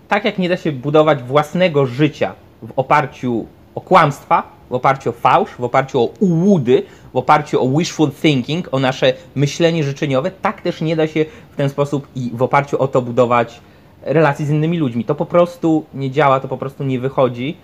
tak 0.07 0.25
jak 0.25 0.37
nie 0.37 0.49
da 0.49 0.57
się 0.57 0.71
budować 0.71 1.23
własnego 1.23 1.85
życia 1.85 2.35
w 2.61 2.71
oparciu 2.75 3.45
o 3.75 3.81
kłamstwa, 3.81 4.43
w 4.69 4.73
oparciu 4.73 5.09
o 5.09 5.13
fałsz, 5.13 5.51
w 5.59 5.63
oparciu 5.63 6.01
o 6.01 6.05
ułudy, 6.19 6.83
w 7.13 7.17
oparciu 7.17 7.63
o 7.63 7.77
wishful 7.77 8.11
thinking, 8.11 8.67
o 8.71 8.79
nasze 8.79 9.13
myślenie 9.35 9.83
życzeniowe, 9.83 10.31
tak 10.31 10.61
też 10.61 10.81
nie 10.81 10.95
da 10.95 11.07
się 11.07 11.25
w 11.51 11.55
ten 11.55 11.69
sposób 11.69 12.07
i 12.15 12.31
w 12.33 12.41
oparciu 12.41 12.81
o 12.81 12.87
to 12.87 13.01
budować 13.01 13.61
relacji 14.05 14.45
z 14.45 14.49
innymi 14.49 14.77
ludźmi. 14.77 15.05
To 15.05 15.15
po 15.15 15.25
prostu 15.25 15.85
nie 15.93 16.11
działa, 16.11 16.39
to 16.39 16.47
po 16.47 16.57
prostu 16.57 16.83
nie 16.83 16.99
wychodzi 16.99 17.57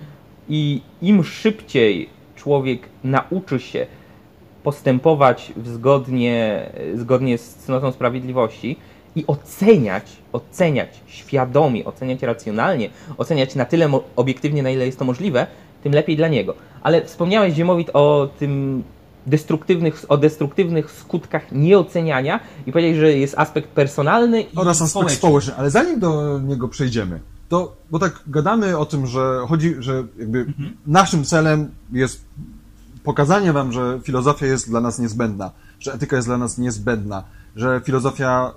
i 0.50 0.81
im 1.01 1.24
szybciej 1.24 2.10
człowiek 2.36 2.89
nauczy 3.03 3.60
się 3.60 3.88
postępować 4.63 5.53
zgodnie, 5.63 6.69
zgodnie 6.95 7.38
z 7.38 7.55
cnotą 7.55 7.91
sprawiedliwości 7.91 8.77
i 9.15 9.24
oceniać, 9.27 10.03
oceniać 10.33 10.89
świadomie, 11.07 11.86
oceniać 11.86 12.21
racjonalnie, 12.21 12.89
oceniać 13.17 13.55
na 13.55 13.65
tyle 13.65 13.89
obiektywnie, 14.15 14.63
na 14.63 14.69
ile 14.69 14.86
jest 14.86 15.00
to 15.00 15.05
możliwe, 15.05 15.48
tym 15.83 15.93
lepiej 15.93 16.17
dla 16.17 16.27
niego. 16.27 16.55
Ale 16.81 17.05
wspomniałeś, 17.05 17.53
Ziemowit, 17.53 17.89
o 17.93 18.29
tym 18.39 18.83
destruktywnych, 19.25 20.05
o 20.07 20.17
destruktywnych 20.17 20.91
skutkach 20.91 21.51
nieoceniania 21.51 22.39
i 22.65 22.71
powiedziałeś, 22.71 22.97
że 22.97 23.11
jest 23.11 23.37
aspekt 23.37 23.69
personalny 23.69 24.41
i 24.41 24.55
oraz 24.55 24.81
aspekt 24.81 24.89
społeczny. 24.89 25.17
społeczny. 25.17 25.55
Ale 25.55 25.69
zanim 25.69 25.99
do 25.99 26.39
niego 26.39 26.67
przejdziemy, 26.67 27.19
to, 27.49 27.75
bo 27.91 27.99
tak 27.99 28.23
gadamy 28.27 28.77
o 28.77 28.85
tym, 28.85 29.07
że 29.07 29.39
chodzi, 29.47 29.75
że 29.79 30.03
jakby 30.19 30.45
naszym 30.87 31.25
celem 31.25 31.71
jest 31.91 32.25
pokazanie 33.03 33.53
wam, 33.53 33.71
że 33.71 33.99
filozofia 34.03 34.45
jest 34.45 34.69
dla 34.69 34.81
nas 34.81 34.99
niezbędna, 34.99 35.51
że 35.79 35.93
etyka 35.93 36.15
jest 36.15 36.27
dla 36.27 36.37
nas 36.37 36.57
niezbędna, 36.57 37.23
że 37.55 37.81
filozofia 37.85 38.53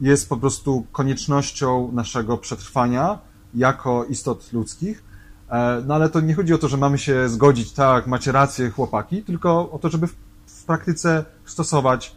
jest 0.00 0.28
po 0.28 0.36
prostu 0.36 0.86
koniecznością 0.92 1.92
naszego 1.92 2.38
przetrwania 2.38 3.18
jako 3.54 4.04
istot 4.04 4.52
ludzkich. 4.52 5.07
E, 5.50 5.82
No 5.86 5.94
ale 5.94 6.08
to 6.08 6.20
nie 6.20 6.34
chodzi 6.34 6.54
o 6.54 6.58
to, 6.58 6.68
że 6.68 6.76
mamy 6.76 6.98
się 6.98 7.28
zgodzić, 7.28 7.72
tak, 7.72 8.06
macie 8.06 8.32
rację, 8.32 8.70
chłopaki, 8.70 9.22
tylko 9.22 9.70
o 9.70 9.78
to, 9.78 9.88
żeby 9.88 10.06
w, 10.06 10.14
w 10.46 10.64
praktyce 10.64 11.24
stosować 11.44 12.16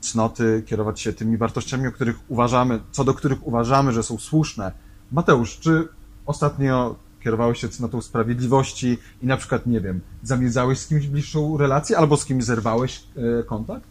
cnoty, 0.00 0.62
kierować 0.66 1.00
się 1.00 1.12
tymi 1.12 1.36
wartościami, 1.36 1.86
o 1.86 1.92
których 1.92 2.16
uważamy, 2.28 2.80
co 2.90 3.04
do 3.04 3.14
których 3.14 3.46
uważamy, 3.46 3.92
że 3.92 4.02
są 4.02 4.18
słuszne. 4.18 4.72
Mateusz, 5.12 5.58
czy 5.58 5.88
ostatnio 6.26 6.96
kierowałeś 7.20 7.60
się 7.60 7.68
cnotą 7.68 8.02
sprawiedliwości 8.02 8.98
i 9.22 9.26
na 9.26 9.36
przykład, 9.36 9.66
nie 9.66 9.80
wiem, 9.80 10.00
zamierzałeś 10.22 10.78
z 10.78 10.88
kimś 10.88 11.06
bliższą 11.06 11.56
relację 11.56 11.98
albo 11.98 12.16
z 12.16 12.24
kimś 12.24 12.44
zerwałeś 12.44 13.04
e, 13.16 13.42
kontakt? 13.42 13.86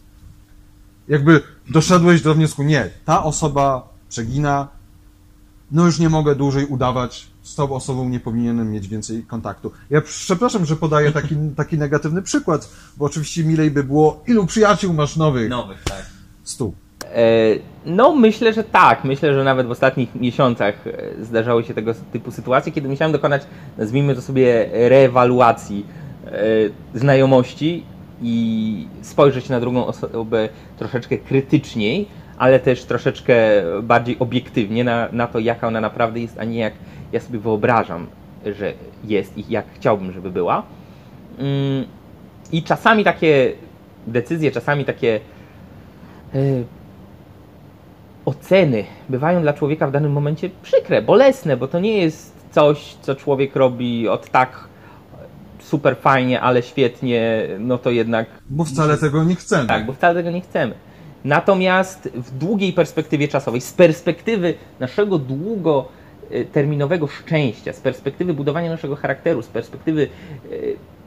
Jakby 1.07 1.41
doszedłeś 1.69 2.21
do 2.21 2.35
wniosku, 2.35 2.63
nie, 2.63 2.89
ta 3.05 3.23
osoba 3.23 3.89
przegina, 4.09 4.67
no 5.71 5.85
już 5.85 5.99
nie 5.99 6.09
mogę 6.09 6.35
dłużej 6.35 6.65
udawać, 6.65 7.31
z 7.43 7.56
tą 7.56 7.73
osobą 7.73 8.10
nie 8.10 8.19
powinienem 8.19 8.71
mieć 8.71 8.88
więcej 8.88 9.23
kontaktu. 9.23 9.71
Ja 9.89 10.01
przepraszam, 10.01 10.65
że 10.65 10.75
podaję 10.75 11.12
taki, 11.12 11.36
taki 11.58 11.77
negatywny 11.77 12.21
przykład, 12.21 12.69
bo 12.97 13.06
oczywiście 13.06 13.43
milej 13.43 13.71
by 13.71 13.84
było, 13.84 14.23
ilu 14.27 14.45
przyjaciół 14.45 14.93
masz 14.93 15.15
nowych? 15.15 15.49
Nowych, 15.49 15.84
tak. 15.84 16.06
Stu. 16.43 16.73
E, 17.06 17.71
No, 17.86 18.15
myślę, 18.15 18.54
że 18.54 18.63
tak. 18.63 19.04
Myślę, 19.04 19.34
że 19.34 19.43
nawet 19.43 19.67
w 19.67 19.71
ostatnich 19.71 20.15
miesiącach 20.15 20.88
e, 20.88 21.23
zdarzały 21.25 21.63
się 21.63 21.73
tego 21.73 21.93
typu 22.12 22.32
sytuacje, 22.32 22.71
kiedy 22.71 22.89
musiałem 22.89 23.12
dokonać, 23.12 23.41
nazwijmy 23.77 24.15
to 24.15 24.21
sobie, 24.21 24.69
reewaluacji 24.71 25.86
e, 26.25 26.99
znajomości 26.99 27.84
i 28.21 28.88
spojrzeć 29.01 29.49
na 29.49 29.60
drugą 29.60 29.86
osobę 29.86 30.49
troszeczkę 30.77 31.17
krytyczniej, 31.17 32.08
ale 32.38 32.60
też 32.60 32.86
troszeczkę 32.86 33.36
bardziej 33.84 34.19
obiektywnie 34.19 34.84
na, 34.84 35.10
na 35.12 35.27
to, 35.27 35.39
jaka 35.39 35.67
ona 35.67 35.82
naprawdę 35.82 36.19
jest, 36.19 36.39
a 36.39 36.43
nie 36.43 36.60
jak 36.60 36.73
ja 37.13 37.19
sobie 37.19 37.39
wyobrażam, 37.39 38.08
że 38.45 38.74
jest 39.04 39.38
i 39.38 39.45
jak 39.50 39.65
chciałbym, 39.76 40.12
żeby 40.12 40.32
była. 40.32 40.63
Mm, 41.38 41.86
I 42.52 42.63
czasami 42.63 43.04
takie 43.04 43.54
decyzje, 44.08 44.52
czasami 44.52 44.86
takie 44.86 45.19
e, 46.36 46.39
oceny 48.26 48.84
bywają 49.10 49.41
dla 49.41 49.54
człowieka 49.54 49.88
w 49.88 49.91
danym 49.91 50.12
momencie 50.12 50.50
przykre, 50.63 51.02
bolesne, 51.02 51.58
bo 51.58 51.67
to 51.67 51.80
nie 51.80 51.97
jest 51.97 52.36
coś, 52.52 52.95
co 53.02 53.15
człowiek 53.15 53.56
robi 53.56 54.08
od 54.08 54.30
tak 54.30 54.67
super 55.60 55.97
fajnie, 55.97 56.41
ale 56.41 56.63
świetnie, 56.63 57.47
no 57.60 57.78
to 57.78 57.91
jednak 57.91 58.28
Bo 58.50 58.63
wcale 58.63 58.97
tego 58.97 59.24
nie 59.24 59.36
chcemy. 59.36 59.67
tak, 59.67 59.86
bo 59.86 59.93
wcale 59.93 60.15
tego 60.15 60.32
nie 60.32 60.41
chcemy. 60.41 60.74
Natomiast 61.26 62.10
w 62.15 62.38
długiej 62.38 62.74
perspektywie 62.74 63.28
czasowej, 63.28 63.62
z 63.62 63.74
perspektywy 63.74 64.54
naszego 64.80 65.19
długoterminowego 66.32 67.08
szczęścia, 67.08 67.74
z 67.74 67.80
perspektywy 67.80 68.34
budowania 68.34 68.70
naszego 68.70 68.96
charakteru, 68.96 69.41
z 69.41 69.48
perspektywy 69.48 70.08
e, 70.46 70.56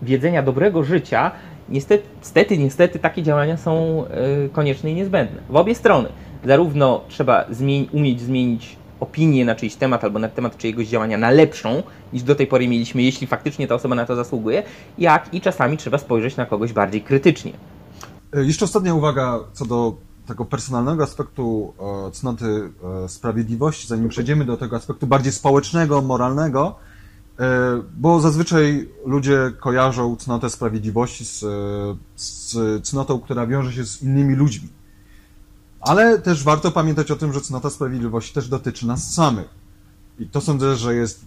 wiedzenia 0.02 0.42
dobrego 0.42 0.82
życia, 0.82 1.30
niestety, 1.68 2.04
niestety, 2.20 2.58
niestety 2.58 2.98
takie 2.98 3.22
działania 3.22 3.56
są 3.56 4.04
e, 4.06 4.48
konieczne 4.48 4.90
i 4.90 4.94
niezbędne. 4.94 5.40
W 5.50 5.56
obie 5.56 5.74
strony. 5.74 6.08
Zarówno 6.44 7.04
trzeba 7.08 7.44
umieć 7.92 8.20
zmienić 8.20 8.76
opinię 9.00 9.44
na 9.44 9.54
czyjś 9.54 9.74
temat 9.74 10.04
albo 10.04 10.18
na 10.18 10.28
temat 10.28 10.56
czyjegoś 10.56 10.86
działania 10.86 11.18
na 11.18 11.30
lepszą, 11.30 11.82
niż 12.12 12.22
do 12.22 12.34
tej 12.34 12.46
pory 12.46 12.68
mieliśmy, 12.68 13.02
jeśli 13.02 13.26
faktycznie 13.26 13.68
ta 13.68 13.74
osoba 13.74 13.94
na 13.94 14.06
to 14.06 14.16
zasługuje, 14.16 14.62
jak 14.98 15.34
i 15.34 15.40
czasami 15.40 15.76
trzeba 15.76 15.98
spojrzeć 15.98 16.36
na 16.36 16.46
kogoś 16.46 16.72
bardziej 16.72 17.02
krytycznie. 17.02 17.52
Jeszcze 18.34 18.64
ostatnia 18.64 18.94
uwaga 18.94 19.40
co 19.52 19.64
do 19.64 19.96
tego 20.26 20.44
personalnego 20.44 21.04
aspektu 21.04 21.74
e, 22.08 22.10
cnoty 22.10 22.70
e, 23.04 23.08
sprawiedliwości, 23.08 23.88
zanim 23.88 24.08
przejdziemy 24.08 24.44
do 24.44 24.56
tego 24.56 24.76
aspektu 24.76 25.06
bardziej 25.06 25.32
społecznego, 25.32 26.02
moralnego, 26.02 26.76
e, 27.38 27.82
bo 27.96 28.20
zazwyczaj 28.20 28.88
ludzie 29.06 29.52
kojarzą 29.60 30.16
cnotę 30.16 30.50
sprawiedliwości 30.50 31.24
z, 31.24 31.40
z 32.16 32.56
cnotą, 32.86 33.20
która 33.20 33.46
wiąże 33.46 33.72
się 33.72 33.86
z 33.86 34.02
innymi 34.02 34.34
ludźmi. 34.34 34.68
Ale 35.80 36.18
też 36.18 36.44
warto 36.44 36.70
pamiętać 36.70 37.10
o 37.10 37.16
tym, 37.16 37.32
że 37.32 37.40
cnota 37.40 37.70
sprawiedliwości 37.70 38.34
też 38.34 38.48
dotyczy 38.48 38.86
nas 38.86 39.14
samych. 39.14 39.48
I 40.18 40.28
to 40.28 40.40
sądzę, 40.40 40.76
że 40.76 40.94
jest 40.94 41.24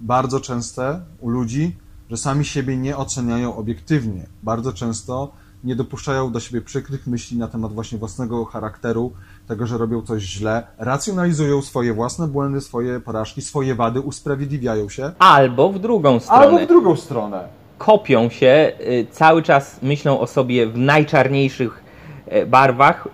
bardzo 0.00 0.40
częste 0.40 1.00
u 1.20 1.28
ludzi, 1.28 1.76
że 2.10 2.16
sami 2.16 2.44
siebie 2.44 2.76
nie 2.76 2.96
oceniają 2.96 3.56
obiektywnie. 3.56 4.26
Bardzo 4.42 4.72
często 4.72 5.32
nie 5.64 5.76
dopuszczają 5.76 6.32
do 6.32 6.40
siebie 6.40 6.60
przykrych 6.62 7.06
myśli 7.06 7.38
na 7.38 7.48
temat 7.48 7.72
właśnie 7.72 7.98
własnego 7.98 8.44
charakteru, 8.44 9.12
tego, 9.48 9.66
że 9.66 9.78
robią 9.78 10.02
coś 10.02 10.22
źle, 10.22 10.62
racjonalizują 10.78 11.62
swoje 11.62 11.94
własne 11.94 12.28
błędy, 12.28 12.60
swoje 12.60 13.00
porażki, 13.00 13.42
swoje 13.42 13.74
wady, 13.74 14.00
usprawiedliwiają 14.00 14.88
się. 14.88 15.12
Albo 15.18 15.72
w 15.72 15.78
drugą 15.78 16.20
stronę. 16.20 16.42
Albo 16.42 16.58
w 16.58 16.66
drugą 16.66 16.96
stronę. 16.96 17.48
kopią 17.78 18.28
się, 18.28 18.72
y, 18.80 19.06
cały 19.10 19.42
czas 19.42 19.78
myślą 19.82 20.20
o 20.20 20.26
sobie 20.26 20.66
w 20.66 20.78
najczarniejszych 20.78 21.84
e, 22.26 22.46
barwach, 22.46 23.08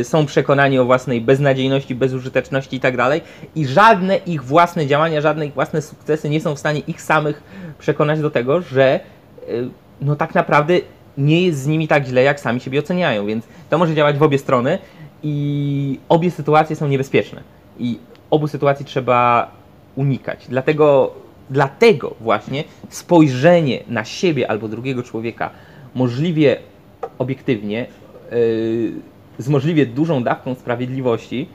y, 0.00 0.04
są 0.04 0.26
przekonani 0.26 0.78
o 0.78 0.84
własnej 0.84 1.20
beznadziejności, 1.20 1.94
bezużyteczności 1.94 2.76
i 2.76 2.80
tak 2.80 2.96
dalej 2.96 3.20
i 3.54 3.66
żadne 3.66 4.16
ich 4.16 4.44
własne 4.44 4.86
działania, 4.86 5.20
żadne 5.20 5.46
ich 5.46 5.54
własne 5.54 5.82
sukcesy 5.82 6.30
nie 6.30 6.40
są 6.40 6.54
w 6.54 6.58
stanie 6.58 6.80
ich 6.80 7.02
samych 7.02 7.42
przekonać 7.78 8.20
do 8.20 8.30
tego, 8.30 8.62
że 8.62 9.00
y, 9.48 9.68
no 10.00 10.16
tak 10.16 10.34
naprawdę 10.34 10.74
nie 11.18 11.42
jest 11.46 11.62
z 11.62 11.66
nimi 11.66 11.88
tak 11.88 12.06
źle, 12.06 12.22
jak 12.22 12.40
sami 12.40 12.60
siebie 12.60 12.78
oceniają, 12.78 13.26
więc 13.26 13.44
to 13.70 13.78
może 13.78 13.94
działać 13.94 14.18
w 14.18 14.22
obie 14.22 14.38
strony 14.38 14.78
i 15.22 15.98
obie 16.08 16.30
sytuacje 16.30 16.76
są 16.76 16.88
niebezpieczne 16.88 17.42
i 17.78 17.98
obu 18.30 18.48
sytuacji 18.48 18.86
trzeba 18.86 19.50
unikać. 19.96 20.46
Dlatego, 20.48 21.14
dlatego 21.50 22.14
właśnie 22.20 22.64
spojrzenie 22.88 23.84
na 23.88 24.04
siebie 24.04 24.50
albo 24.50 24.68
drugiego 24.68 25.02
człowieka 25.02 25.50
możliwie 25.94 26.56
obiektywnie, 27.18 27.86
yy, 28.30 28.92
z 29.38 29.48
możliwie 29.48 29.86
dużą 29.86 30.22
dawką 30.22 30.54
sprawiedliwości, 30.54 31.48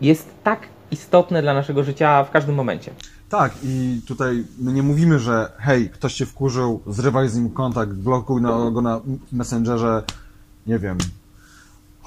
jest 0.00 0.34
tak 0.42 0.68
istotne 0.90 1.42
dla 1.42 1.54
naszego 1.54 1.84
życia 1.84 2.24
w 2.24 2.30
każdym 2.30 2.54
momencie. 2.54 2.90
Tak, 3.28 3.52
i 3.62 4.00
tutaj 4.06 4.44
my 4.58 4.72
nie 4.72 4.82
mówimy, 4.82 5.18
że 5.18 5.52
hej, 5.58 5.90
ktoś 5.90 6.14
cię 6.14 6.26
wkurzył, 6.26 6.80
zrywaj 6.86 7.28
z 7.28 7.36
nim 7.36 7.50
kontakt, 7.50 7.92
blokuj 7.92 8.42
na, 8.42 8.70
go 8.70 8.82
na 8.82 9.00
Messengerze, 9.32 10.02
nie 10.66 10.78
wiem, 10.78 10.98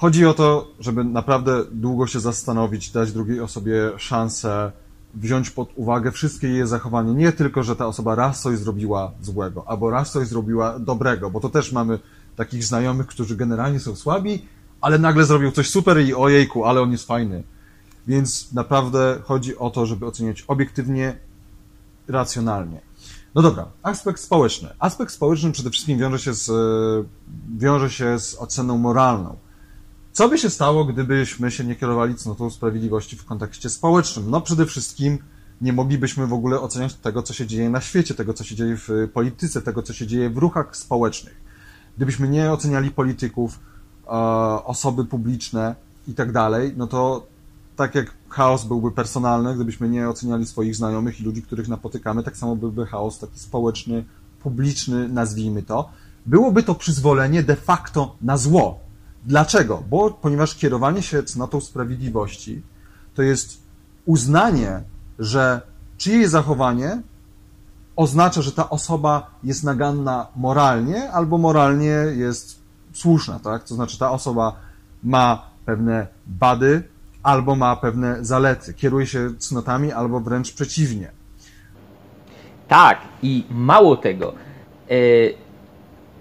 Chodzi 0.00 0.26
o 0.26 0.34
to, 0.34 0.68
żeby 0.80 1.04
naprawdę 1.04 1.64
długo 1.72 2.06
się 2.06 2.20
zastanowić, 2.20 2.90
dać 2.90 3.12
drugiej 3.12 3.40
osobie 3.40 3.90
szansę, 3.96 4.72
wziąć 5.14 5.50
pod 5.50 5.68
uwagę 5.74 6.12
wszystkie 6.12 6.48
jej 6.48 6.66
zachowania. 6.66 7.12
Nie 7.12 7.32
tylko, 7.32 7.62
że 7.62 7.76
ta 7.76 7.86
osoba 7.86 8.14
raz 8.14 8.42
coś 8.42 8.58
zrobiła 8.58 9.12
złego, 9.22 9.64
albo 9.68 9.90
raz 9.90 10.12
coś 10.12 10.28
zrobiła 10.28 10.78
dobrego, 10.78 11.30
bo 11.30 11.40
to 11.40 11.48
też 11.48 11.72
mamy 11.72 11.98
takich 12.36 12.64
znajomych, 12.64 13.06
którzy 13.06 13.36
generalnie 13.36 13.80
są 13.80 13.96
słabi, 13.96 14.46
ale 14.80 14.98
nagle 14.98 15.24
zrobił 15.24 15.50
coś 15.50 15.70
super 15.70 16.00
i 16.00 16.14
ojejku, 16.14 16.64
ale 16.64 16.80
on 16.80 16.92
jest 16.92 17.06
fajny. 17.06 17.42
Więc 18.06 18.52
naprawdę 18.52 19.18
chodzi 19.24 19.58
o 19.58 19.70
to, 19.70 19.86
żeby 19.86 20.06
oceniać 20.06 20.42
obiektywnie, 20.42 21.16
racjonalnie. 22.08 22.80
No 23.34 23.42
dobra, 23.42 23.66
aspekt 23.82 24.20
społeczny. 24.20 24.68
Aspekt 24.78 25.12
społeczny 25.12 25.52
przede 25.52 25.70
wszystkim 25.70 25.98
wiąże 25.98 26.18
się 26.18 26.34
z, 26.34 26.50
wiąże 27.58 27.90
się 27.90 28.18
z 28.18 28.34
oceną 28.34 28.78
moralną. 28.78 29.36
Co 30.12 30.28
by 30.28 30.38
się 30.38 30.50
stało, 30.50 30.84
gdybyśmy 30.84 31.50
się 31.50 31.64
nie 31.64 31.76
kierowali 31.76 32.14
cnotą 32.14 32.50
sprawiedliwości 32.50 33.16
w 33.16 33.24
kontekście 33.24 33.70
społecznym? 33.70 34.30
No 34.30 34.40
przede 34.40 34.66
wszystkim 34.66 35.18
nie 35.60 35.72
moglibyśmy 35.72 36.26
w 36.26 36.32
ogóle 36.32 36.60
oceniać 36.60 36.94
tego, 36.94 37.22
co 37.22 37.34
się 37.34 37.46
dzieje 37.46 37.70
na 37.70 37.80
świecie, 37.80 38.14
tego, 38.14 38.34
co 38.34 38.44
się 38.44 38.54
dzieje 38.54 38.76
w 38.76 38.88
polityce, 39.12 39.62
tego, 39.62 39.82
co 39.82 39.92
się 39.92 40.06
dzieje 40.06 40.30
w 40.30 40.36
ruchach 40.36 40.76
społecznych. 40.76 41.40
Gdybyśmy 41.96 42.28
nie 42.28 42.52
oceniali 42.52 42.90
polityków, 42.90 43.60
e, 44.06 44.10
osoby 44.64 45.04
publiczne 45.04 45.74
i 46.08 46.14
tak 46.14 46.32
dalej, 46.32 46.74
no 46.76 46.86
to 46.86 47.26
tak 47.80 47.94
jak 47.94 48.14
chaos 48.28 48.64
byłby 48.64 48.90
personalny, 48.92 49.54
gdybyśmy 49.54 49.88
nie 49.88 50.08
oceniali 50.08 50.46
swoich 50.46 50.76
znajomych 50.76 51.20
i 51.20 51.24
ludzi, 51.24 51.42
których 51.42 51.68
napotykamy, 51.68 52.22
tak 52.22 52.36
samo 52.36 52.56
byłby 52.56 52.86
chaos 52.86 53.18
taki 53.18 53.40
społeczny, 53.40 54.04
publiczny, 54.42 55.08
nazwijmy 55.08 55.62
to. 55.62 55.90
Byłoby 56.26 56.62
to 56.62 56.74
przyzwolenie 56.74 57.42
de 57.42 57.56
facto 57.56 58.16
na 58.22 58.36
zło. 58.36 58.78
Dlaczego? 59.24 59.82
Bo 59.90 60.10
ponieważ 60.10 60.54
kierowanie 60.54 61.02
się 61.02 61.22
cnotą 61.22 61.60
sprawiedliwości 61.60 62.62
to 63.14 63.22
jest 63.22 63.58
uznanie, 64.04 64.82
że 65.18 65.60
czyjeś 65.98 66.28
zachowanie 66.28 67.02
oznacza, 67.96 68.42
że 68.42 68.52
ta 68.52 68.70
osoba 68.70 69.30
jest 69.44 69.64
naganna 69.64 70.26
moralnie 70.36 71.10
albo 71.12 71.38
moralnie 71.38 71.96
jest 72.16 72.60
słuszna, 72.92 73.38
tak? 73.38 73.64
To 73.64 73.74
znaczy 73.74 73.98
ta 73.98 74.10
osoba 74.10 74.56
ma 75.02 75.42
pewne 75.66 76.06
bady, 76.26 76.84
albo 77.22 77.56
ma 77.56 77.76
pewne 77.76 78.24
zalety, 78.24 78.74
kieruje 78.74 79.06
się 79.06 79.30
cnotami, 79.38 79.92
albo 79.92 80.20
wręcz 80.20 80.52
przeciwnie. 80.52 81.10
Tak, 82.68 82.98
i 83.22 83.44
mało 83.50 83.96
tego, 83.96 84.34
e, 84.90 84.94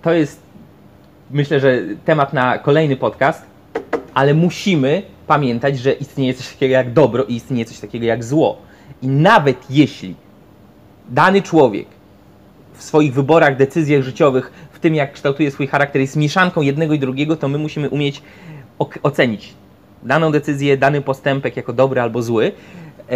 to 0.02 0.12
jest 0.12 0.42
myślę, 1.32 1.60
że 1.60 1.82
temat 2.06 2.34
na 2.34 2.58
kolejny 2.58 2.96
podcast, 2.96 3.46
ale 4.14 4.34
musimy 4.34 5.04
pamiętać, 5.28 5.80
że 5.80 5.92
istnieje 5.92 6.34
coś 6.34 6.54
takiego 6.54 6.74
jak 6.74 6.94
dobro 6.94 7.24
i 7.24 7.36
istnieje 7.36 7.66
coś 7.66 7.80
takiego 7.80 8.06
jak 8.06 8.24
zło. 8.24 8.58
I 9.02 9.08
nawet 9.08 9.58
jeśli 9.70 10.16
dany 11.10 11.42
człowiek 11.42 11.88
w 12.74 12.84
swoich 12.84 13.14
wyborach, 13.14 13.58
decyzjach 13.58 14.04
życiowych, 14.04 14.52
w 14.72 14.80
tym 14.80 14.96
jak 14.96 15.14
kształtuje 15.14 15.52
swój 15.52 15.68
charakter, 15.68 16.02
jest 16.02 16.16
mieszanką 16.16 16.62
jednego 16.62 16.94
i 16.94 17.00
drugiego, 17.00 17.36
to 17.36 17.48
my 17.48 17.58
musimy 17.58 17.90
umieć 17.90 18.22
ocenić 19.04 19.54
daną 20.04 20.32
decyzję, 20.32 20.78
dany 20.78 21.02
postępek 21.02 21.58
jako 21.58 21.74
dobry 21.74 22.02
albo 22.02 22.22
zły, 22.22 22.52
e, 23.08 23.16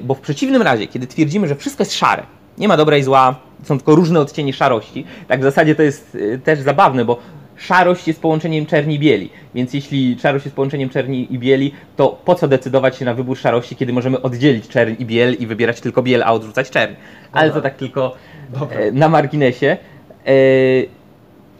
bo 0.00 0.14
w 0.14 0.20
przeciwnym 0.20 0.62
razie, 0.62 0.86
kiedy 0.86 1.06
twierdzimy, 1.06 1.48
że 1.48 1.56
wszystko 1.56 1.82
jest 1.82 1.94
szare, 1.94 2.22
nie 2.58 2.68
ma 2.68 2.76
dobra 2.76 2.96
i 2.96 3.02
zła, 3.02 3.34
są 3.62 3.78
tylko 3.78 3.94
różne 3.94 4.20
odcienie 4.20 4.52
szarości, 4.52 5.04
tak 5.28 5.40
w 5.40 5.42
zasadzie 5.42 5.74
to 5.74 5.82
jest 5.82 6.18
e, 6.34 6.38
też 6.38 6.60
zabawne, 6.60 7.04
bo 7.04 7.18
szarość 7.56 8.08
jest 8.08 8.20
połączeniem 8.20 8.66
czerni 8.66 8.94
i 8.94 8.98
bieli, 8.98 9.30
więc 9.54 9.74
jeśli 9.74 10.18
szarość 10.20 10.44
jest 10.44 10.56
połączeniem 10.56 10.88
czerni 10.88 11.34
i 11.34 11.38
bieli, 11.38 11.72
to 11.96 12.20
po 12.24 12.34
co 12.34 12.48
decydować 12.48 12.96
się 12.96 13.04
na 13.04 13.14
wybór 13.14 13.38
szarości, 13.38 13.76
kiedy 13.76 13.92
możemy 13.92 14.22
oddzielić 14.22 14.68
czerń 14.68 14.94
i 14.98 15.06
biel 15.06 15.34
i 15.34 15.46
wybierać 15.46 15.80
tylko 15.80 16.02
biel, 16.02 16.22
a 16.22 16.32
odrzucać 16.32 16.70
czerń. 16.70 16.94
Ale 17.32 17.50
to 17.50 17.60
tak 17.60 17.74
tylko 17.74 18.14
Dobra. 18.50 18.78
E, 18.78 18.92
na 18.92 19.08
marginesie. 19.08 19.76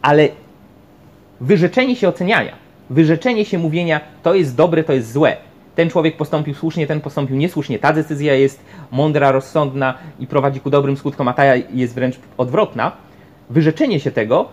Ale 0.02 0.28
wyrzeczenie 1.40 1.96
się 1.96 2.08
oceniania 2.08 2.63
wyrzeczenie 2.90 3.44
się 3.44 3.58
mówienia, 3.58 4.00
to 4.22 4.34
jest 4.34 4.56
dobre, 4.56 4.84
to 4.84 4.92
jest 4.92 5.12
złe. 5.12 5.36
Ten 5.74 5.90
człowiek 5.90 6.16
postąpił 6.16 6.54
słusznie, 6.54 6.86
ten 6.86 7.00
postąpił 7.00 7.36
niesłusznie. 7.36 7.78
Ta 7.78 7.92
decyzja 7.92 8.34
jest 8.34 8.60
mądra, 8.90 9.32
rozsądna 9.32 9.94
i 10.20 10.26
prowadzi 10.26 10.60
ku 10.60 10.70
dobrym 10.70 10.96
skutkom, 10.96 11.28
a 11.28 11.32
ta 11.32 11.44
jest 11.56 11.94
wręcz 11.94 12.16
odwrotna. 12.36 12.92
Wyrzeczenie 13.50 14.00
się 14.00 14.10
tego 14.10 14.48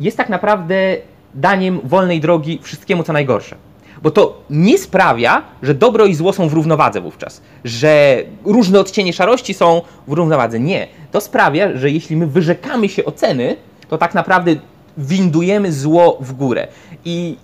jest 0.00 0.16
tak 0.16 0.28
naprawdę 0.28 0.96
daniem 1.34 1.80
wolnej 1.84 2.20
drogi 2.20 2.58
wszystkiemu, 2.62 3.02
co 3.02 3.12
najgorsze. 3.12 3.56
Bo 4.02 4.10
to 4.10 4.40
nie 4.50 4.78
sprawia, 4.78 5.42
że 5.62 5.74
dobro 5.74 6.06
i 6.06 6.14
zło 6.14 6.32
są 6.32 6.48
w 6.48 6.52
równowadze 6.52 7.00
wówczas, 7.00 7.42
że 7.64 8.22
różne 8.44 8.80
odcienie 8.80 9.12
szarości 9.12 9.54
są 9.54 9.82
w 10.08 10.12
równowadze. 10.12 10.60
Nie. 10.60 10.86
To 11.12 11.20
sprawia, 11.20 11.76
że 11.76 11.90
jeśli 11.90 12.16
my 12.16 12.26
wyrzekamy 12.26 12.88
się 12.88 13.04
oceny, 13.04 13.56
to 13.88 13.98
tak 13.98 14.14
naprawdę 14.14 14.56
windujemy 14.98 15.72
zło 15.72 16.18
w 16.20 16.32
górę. 16.32 16.68
I 17.04 17.36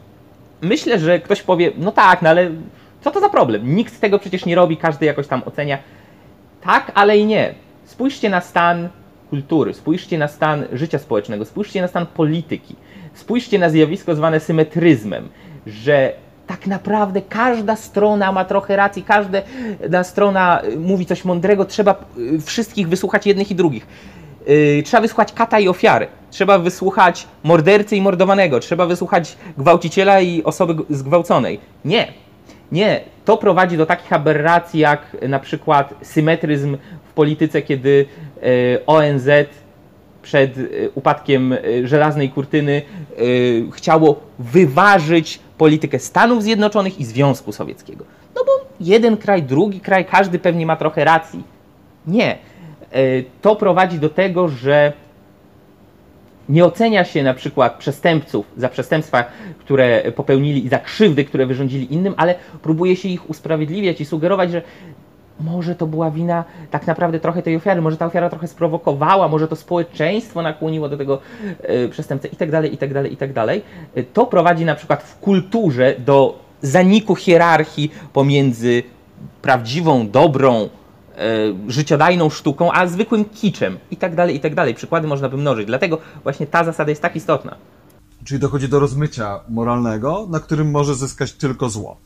myślę, 0.64 0.98
że 0.98 1.18
ktoś 1.18 1.42
powie, 1.42 1.72
no 1.79 1.92
tak, 1.92 2.22
no 2.22 2.31
ale 2.31 2.50
co 3.00 3.11
to 3.11 3.20
za 3.20 3.29
problem? 3.29 3.77
Nikt 3.77 4.00
tego 4.00 4.18
przecież 4.18 4.46
nie 4.46 4.55
robi, 4.55 4.77
każdy 4.77 5.07
jakoś 5.07 5.27
tam 5.27 5.42
ocenia. 5.46 5.79
Tak, 6.61 6.92
ale 6.94 7.18
i 7.18 7.27
nie. 7.27 7.55
Spójrzcie 7.85 8.31
na 8.31 8.40
stan 8.40 8.88
kultury, 9.31 9.74
spójrzcie 9.74 10.18
na 10.18 10.29
stan 10.29 10.64
życia 10.72 10.98
społecznego, 10.98 11.44
spójrzcie 11.44 11.83
na 11.83 11.88
stan 11.88 12.07
polityki, 12.07 12.77
spójrzcie 13.14 13.59
na 13.59 13.70
zjawisko 13.70 14.14
zwane 14.14 14.40
symetryzmem, 14.40 15.29
że 15.66 16.12
tak 16.46 16.66
naprawdę 16.66 17.22
każda 17.22 17.77
strona 17.77 18.33
ma 18.33 18.44
trochę 18.44 18.77
racji, 18.77 19.03
każda 19.03 20.05
strona 20.05 20.62
mówi 20.77 21.07
coś 21.07 21.24
mądrego, 21.24 21.64
trzeba 21.64 22.05
wszystkich 22.44 22.88
wysłuchać 22.88 23.27
jednych 23.27 23.50
i 23.50 23.55
drugich. 23.55 23.87
Yy, 24.47 24.83
trzeba 24.83 25.01
wysłuchać 25.01 25.33
kata 25.33 25.61
i 25.61 25.69
ofiary. 25.69 26.07
Trzeba 26.31 26.59
wysłuchać 26.59 27.27
mordercy 27.43 27.97
i 27.97 28.03
mordowanego. 28.03 28.61
Trzeba 28.61 28.87
wysłuchać 28.87 29.37
gwałciciela 29.59 30.21
i 30.21 30.43
osoby 30.43 30.75
zgwałconej. 30.91 31.61
Nie. 31.85 32.13
Nie. 32.73 33.01
To 33.25 33.37
prowadzi 33.37 33.77
do 33.77 33.87
takich 33.87 34.13
aberracji 34.13 34.81
jak 34.81 35.17
na 35.29 35.39
przykład 35.39 35.95
symetryzm 36.03 36.77
w 37.11 37.13
polityce, 37.13 37.63
kiedy 37.63 38.07
yy, 38.43 38.81
ONZ 38.87 39.29
przed 40.23 40.57
yy, 40.57 40.91
upadkiem 40.95 41.51
yy, 41.51 41.89
żelaznej 41.89 42.31
kurtyny 42.31 42.83
yy, 43.19 43.71
chciało 43.73 44.21
wyważyć 44.39 45.41
politykę 45.59 45.99
Stanów 45.99 46.43
Zjednoczonych 46.43 47.01
i 47.01 47.05
Związku 47.05 47.53
Sowieckiego. 47.53 48.05
No 48.37 48.43
bo 48.47 48.53
jeden 48.81 49.17
kraj, 49.17 49.43
drugi 49.43 49.81
kraj, 49.81 50.05
każdy 50.05 50.39
pewnie 50.39 50.67
ma 50.67 50.77
trochę 50.77 51.05
racji. 51.05 51.45
Nie 52.07 52.39
to 53.43 53.57
prowadzi 53.57 53.99
do 53.99 54.09
tego, 54.09 54.49
że 54.49 54.93
nie 56.49 56.65
ocenia 56.65 57.05
się 57.05 57.23
na 57.23 57.35
przykład 57.35 57.75
przestępców 57.79 58.47
za 58.57 58.69
przestępstwa, 58.69 59.25
które 59.59 60.13
popełnili 60.13 60.67
i 60.67 60.69
za 60.69 60.79
krzywdy, 60.79 61.25
które 61.25 61.47
wyrządzili 61.47 61.95
innym, 61.95 62.15
ale 62.17 62.35
próbuje 62.63 62.97
się 62.97 63.09
ich 63.09 63.31
usprawiedliwiać 63.31 64.01
i 64.01 64.05
sugerować, 64.05 64.51
że 64.51 64.63
może 65.41 65.75
to 65.75 65.87
była 65.87 66.11
wina 66.11 66.45
tak 66.71 66.87
naprawdę 66.87 67.21
trochę 67.21 67.43
tej 67.43 67.57
ofiary, 67.57 67.81
może 67.81 67.97
ta 67.97 68.07
ofiara 68.07 68.31
trochę 68.31 68.49
sprowokowała, 68.49 69.29
może 69.29 69.49
to 69.49 69.57
społeczeństwo 69.57 70.43
nakłoniło 70.43 70.89
do 70.89 70.97
tego 70.97 71.19
y, 71.85 71.89
przestępcę 71.89 72.29
i 72.29 72.47
dalej, 72.47 72.75
i 72.75 72.89
dalej, 72.89 73.13
i 73.13 73.17
tak 73.17 73.33
dalej. 73.33 73.63
E, 73.95 74.03
to 74.03 74.27
prowadzi 74.27 74.65
na 74.65 74.75
przykład 74.75 75.03
w 75.03 75.19
kulturze 75.19 75.95
do 75.99 76.39
zaniku 76.63 77.17
hierarchii 77.17 77.93
pomiędzy 78.13 78.83
prawdziwą, 79.43 80.09
dobrą, 80.11 80.69
E, 80.84 80.84
życiodajną 81.68 82.31
sztuką, 82.31 82.72
a 82.72 82.87
zwykłym 82.87 83.24
kiczem 83.24 83.79
i 83.90 83.96
tak 83.96 84.14
dalej, 84.14 84.37
i 84.37 84.40
tak 84.40 84.55
dalej. 84.55 84.74
Przykłady 84.74 85.09
można 85.09 85.29
by 85.29 85.37
mnożyć. 85.37 85.66
Dlatego 85.66 85.98
właśnie 86.22 86.46
ta 86.46 86.64
zasada 86.64 86.90
jest 86.90 87.03
tak 87.03 87.16
istotna. 87.16 87.57
Czyli 88.24 88.40
dochodzi 88.40 88.68
do 88.68 88.81
rozmycia 88.81 89.40
moralnego, 89.48 90.27
na 90.31 90.40
którym 90.40 90.70
może 90.70 90.94
zyskać 90.94 91.33
tylko 91.33 91.68
zło. 91.68 91.96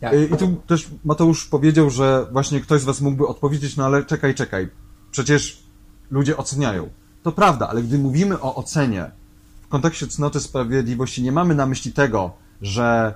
Tak. 0.00 0.12
I 0.32 0.36
tu 0.36 0.56
też 0.66 0.88
Mateusz 1.04 1.46
powiedział, 1.46 1.90
że 1.90 2.26
właśnie 2.32 2.60
ktoś 2.60 2.80
z 2.80 2.84
was 2.84 3.00
mógłby 3.00 3.26
odpowiedzieć, 3.26 3.76
no 3.76 3.84
ale 3.84 4.04
czekaj, 4.04 4.34
czekaj, 4.34 4.68
przecież 5.10 5.62
ludzie 6.10 6.36
oceniają. 6.36 6.88
To 7.22 7.32
prawda, 7.32 7.68
ale 7.68 7.82
gdy 7.82 7.98
mówimy 7.98 8.40
o 8.40 8.54
ocenie 8.54 9.10
w 9.62 9.68
kontekście 9.68 10.06
cnoty 10.06 10.40
sprawiedliwości, 10.40 11.22
nie 11.22 11.32
mamy 11.32 11.54
na 11.54 11.66
myśli 11.66 11.92
tego, 11.92 12.30
że 12.62 13.14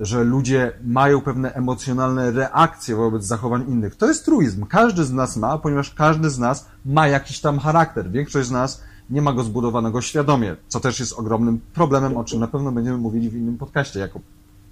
że 0.00 0.24
ludzie 0.24 0.72
mają 0.84 1.20
pewne 1.20 1.54
emocjonalne 1.54 2.30
reakcje 2.30 2.96
wobec 2.96 3.24
zachowań 3.24 3.64
innych. 3.68 3.96
To 3.96 4.06
jest 4.06 4.24
truizm. 4.24 4.66
Każdy 4.66 5.04
z 5.04 5.12
nas 5.12 5.36
ma, 5.36 5.58
ponieważ 5.58 5.94
każdy 5.94 6.30
z 6.30 6.38
nas 6.38 6.68
ma 6.84 7.08
jakiś 7.08 7.40
tam 7.40 7.58
charakter. 7.58 8.10
Większość 8.10 8.48
z 8.48 8.50
nas 8.50 8.82
nie 9.10 9.22
ma 9.22 9.32
go 9.32 9.44
zbudowanego 9.44 10.00
świadomie, 10.00 10.56
co 10.68 10.80
też 10.80 11.00
jest 11.00 11.12
ogromnym 11.12 11.60
problemem, 11.74 12.16
o 12.16 12.24
czym 12.24 12.40
na 12.40 12.48
pewno 12.48 12.72
będziemy 12.72 12.98
mówili 12.98 13.30
w 13.30 13.34
innym 13.34 13.58
podcaście, 13.58 14.00
jako 14.00 14.20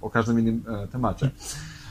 o 0.01 0.09
każdym 0.09 0.39
innym 0.39 0.63
e, 0.67 0.87
temacie. 0.87 1.29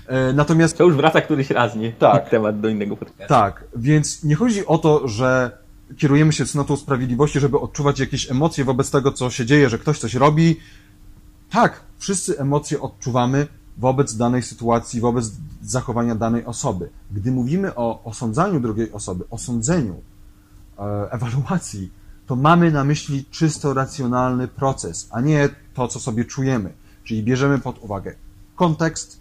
E, 0.06 0.32
natomiast... 0.32 0.78
To 0.78 0.84
już 0.84 0.94
wraca 0.94 1.20
któryś 1.20 1.50
raz, 1.50 1.76
nie? 1.76 1.92
Tak. 1.92 2.30
Temat 2.30 2.60
do 2.60 2.68
innego 2.68 2.96
podcastu. 2.96 3.28
Tak, 3.28 3.64
więc 3.76 4.24
nie 4.24 4.34
chodzi 4.34 4.66
o 4.66 4.78
to, 4.78 5.08
że 5.08 5.58
kierujemy 5.96 6.32
się 6.32 6.46
cnotą 6.46 6.76
sprawiedliwości, 6.76 7.40
żeby 7.40 7.60
odczuwać 7.60 8.00
jakieś 8.00 8.30
emocje 8.30 8.64
wobec 8.64 8.90
tego, 8.90 9.12
co 9.12 9.30
się 9.30 9.46
dzieje, 9.46 9.68
że 9.68 9.78
ktoś 9.78 9.98
coś 9.98 10.14
robi, 10.14 10.56
tak, 11.50 11.80
wszyscy 11.98 12.38
emocje 12.38 12.80
odczuwamy 12.80 13.46
wobec 13.78 14.16
danej 14.16 14.42
sytuacji, 14.42 15.00
wobec 15.00 15.30
zachowania 15.62 16.14
danej 16.14 16.44
osoby. 16.44 16.90
Gdy 17.12 17.32
mówimy 17.32 17.74
o 17.74 18.04
osądzaniu 18.04 18.60
drugiej 18.60 18.92
osoby, 18.92 19.24
osądzeniu, 19.30 19.94
e, 20.78 21.08
ewaluacji, 21.10 21.92
to 22.26 22.36
mamy 22.36 22.72
na 22.72 22.84
myśli 22.84 23.24
czysto 23.30 23.74
racjonalny 23.74 24.48
proces, 24.48 25.08
a 25.10 25.20
nie 25.20 25.48
to, 25.74 25.88
co 25.88 26.00
sobie 26.00 26.24
czujemy. 26.24 26.72
Czyli 27.04 27.22
bierzemy 27.22 27.58
pod 27.58 27.78
uwagę 27.84 28.14
kontekst 28.56 29.20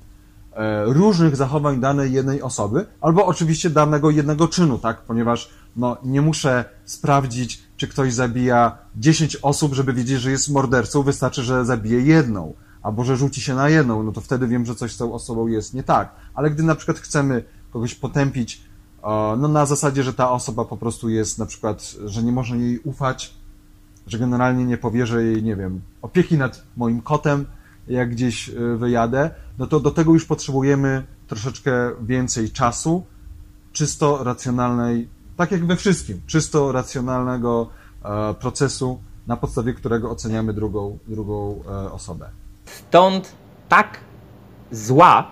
e, 0.53 0.85
różnych 0.85 1.35
zachowań 1.35 1.79
danej 1.79 2.11
jednej 2.11 2.41
osoby, 2.41 2.85
albo 3.01 3.25
oczywiście 3.25 3.69
danego 3.69 4.09
jednego 4.09 4.47
czynu, 4.47 4.77
tak? 4.77 5.01
Ponieważ 5.01 5.49
no, 5.75 5.97
nie 6.03 6.21
muszę 6.21 6.65
sprawdzić, 6.85 7.63
czy 7.77 7.87
ktoś 7.87 8.13
zabija 8.13 8.77
10 8.95 9.35
osób, 9.35 9.73
żeby 9.73 9.93
wiedzieć, 9.93 10.19
że 10.19 10.31
jest 10.31 10.49
mordercą, 10.49 11.03
wystarczy, 11.03 11.43
że 11.43 11.65
zabije 11.65 12.01
jedną, 12.01 12.53
albo 12.81 13.03
że 13.03 13.17
rzuci 13.17 13.41
się 13.41 13.55
na 13.55 13.69
jedną, 13.69 14.03
no 14.03 14.11
to 14.11 14.21
wtedy 14.21 14.47
wiem, 14.47 14.65
że 14.65 14.75
coś 14.75 14.93
z 14.93 14.97
tą 14.97 15.13
osobą 15.13 15.47
jest 15.47 15.73
nie 15.73 15.83
tak. 15.83 16.15
Ale 16.33 16.51
gdy 16.51 16.63
na 16.63 16.75
przykład 16.75 16.99
chcemy 16.99 17.43
kogoś 17.73 17.95
potępić, 17.95 18.61
e, 19.03 19.07
no 19.37 19.47
na 19.47 19.65
zasadzie, 19.65 20.03
że 20.03 20.13
ta 20.13 20.31
osoba 20.31 20.65
po 20.65 20.77
prostu 20.77 21.09
jest 21.09 21.39
na 21.39 21.45
przykład, 21.45 21.95
że 22.05 22.23
nie 22.23 22.31
można 22.31 22.55
jej 22.55 22.79
ufać, 22.79 23.39
że 24.07 24.19
generalnie 24.19 24.65
nie 24.65 24.77
powierzę 24.77 25.23
jej, 25.23 25.43
nie 25.43 25.55
wiem, 25.55 25.81
opieki 26.01 26.37
nad 26.37 26.63
moim 26.77 27.01
kotem, 27.01 27.45
jak 27.87 28.09
gdzieś 28.09 28.49
y, 28.49 28.77
wyjadę, 28.77 29.31
no 29.57 29.67
to 29.67 29.79
do 29.79 29.91
tego 29.91 30.13
już 30.13 30.25
potrzebujemy 30.25 31.03
troszeczkę 31.27 31.71
więcej 32.01 32.51
czasu, 32.51 33.05
czysto 33.71 34.23
racjonalnej, 34.23 35.09
tak 35.39 35.51
jak 35.51 35.65
we 35.65 35.75
wszystkim, 35.75 36.21
czysto 36.27 36.71
racjonalnego 36.71 37.69
e, 38.05 38.33
procesu, 38.33 38.99
na 39.27 39.37
podstawie 39.37 39.73
którego 39.73 40.11
oceniamy 40.11 40.53
drugą, 40.53 40.97
drugą 41.07 41.63
e, 41.67 41.91
osobę. 41.91 42.29
Stąd 42.65 43.31
tak 43.69 43.99
zła 44.71 45.27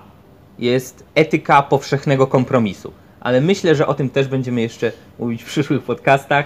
jest 0.60 1.04
etyka 1.16 1.62
powszechnego 1.62 2.28
kompromisu. 2.28 2.92
Ale 3.20 3.42
myślę, 3.42 3.76
że 3.76 3.88
o 3.88 3.94
tym 3.94 4.10
też 4.10 4.28
będziemy 4.28 4.62
jeszcze 4.62 4.92
mówić 5.20 5.44
w 5.44 5.46
przyszłych 5.46 5.84
podcastach. 5.84 6.46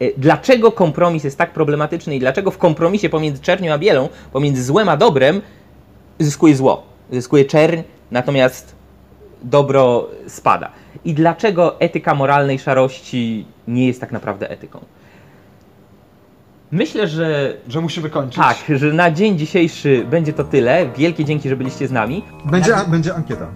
E, 0.00 0.18
Dlaczego 0.18 0.72
kompromis 0.72 1.24
jest 1.24 1.38
tak 1.38 1.52
problematyczny 1.52 2.16
i 2.16 2.20
dlaczego 2.20 2.50
w 2.50 2.58
kompromisie 2.58 3.08
pomiędzy 3.08 3.42
czernią 3.42 3.72
a 3.72 3.78
bielą, 3.78 4.08
pomiędzy 4.32 4.64
złem 4.64 4.88
a 4.88 4.96
dobrem, 4.96 5.42
zyskuje 6.18 6.56
zło, 6.56 6.82
zyskuje 7.12 7.44
czerń, 7.44 7.82
natomiast 8.10 8.74
dobro 9.42 10.08
spada. 10.28 10.85
I 11.06 11.14
dlaczego 11.14 11.80
etyka 11.80 12.14
moralnej 12.14 12.58
szarości 12.58 13.46
nie 13.68 13.86
jest 13.86 14.00
tak 14.00 14.12
naprawdę 14.12 14.50
etyką? 14.50 14.80
Myślę, 16.72 17.08
że 17.08 17.54
Że 17.68 17.80
musimy 17.80 18.10
kończyć. 18.10 18.36
tak, 18.42 18.56
że 18.78 18.92
na 18.92 19.10
dzień 19.10 19.38
dzisiejszy 19.38 20.04
będzie 20.10 20.32
to 20.32 20.44
tyle. 20.44 20.86
Wielkie 20.96 21.24
dzięki, 21.24 21.48
że 21.48 21.56
byliście 21.56 21.88
z 21.88 21.92
nami. 21.92 22.24
Będzie, 22.44 22.72
będzie 22.88 23.14
ankieta. 23.14 23.46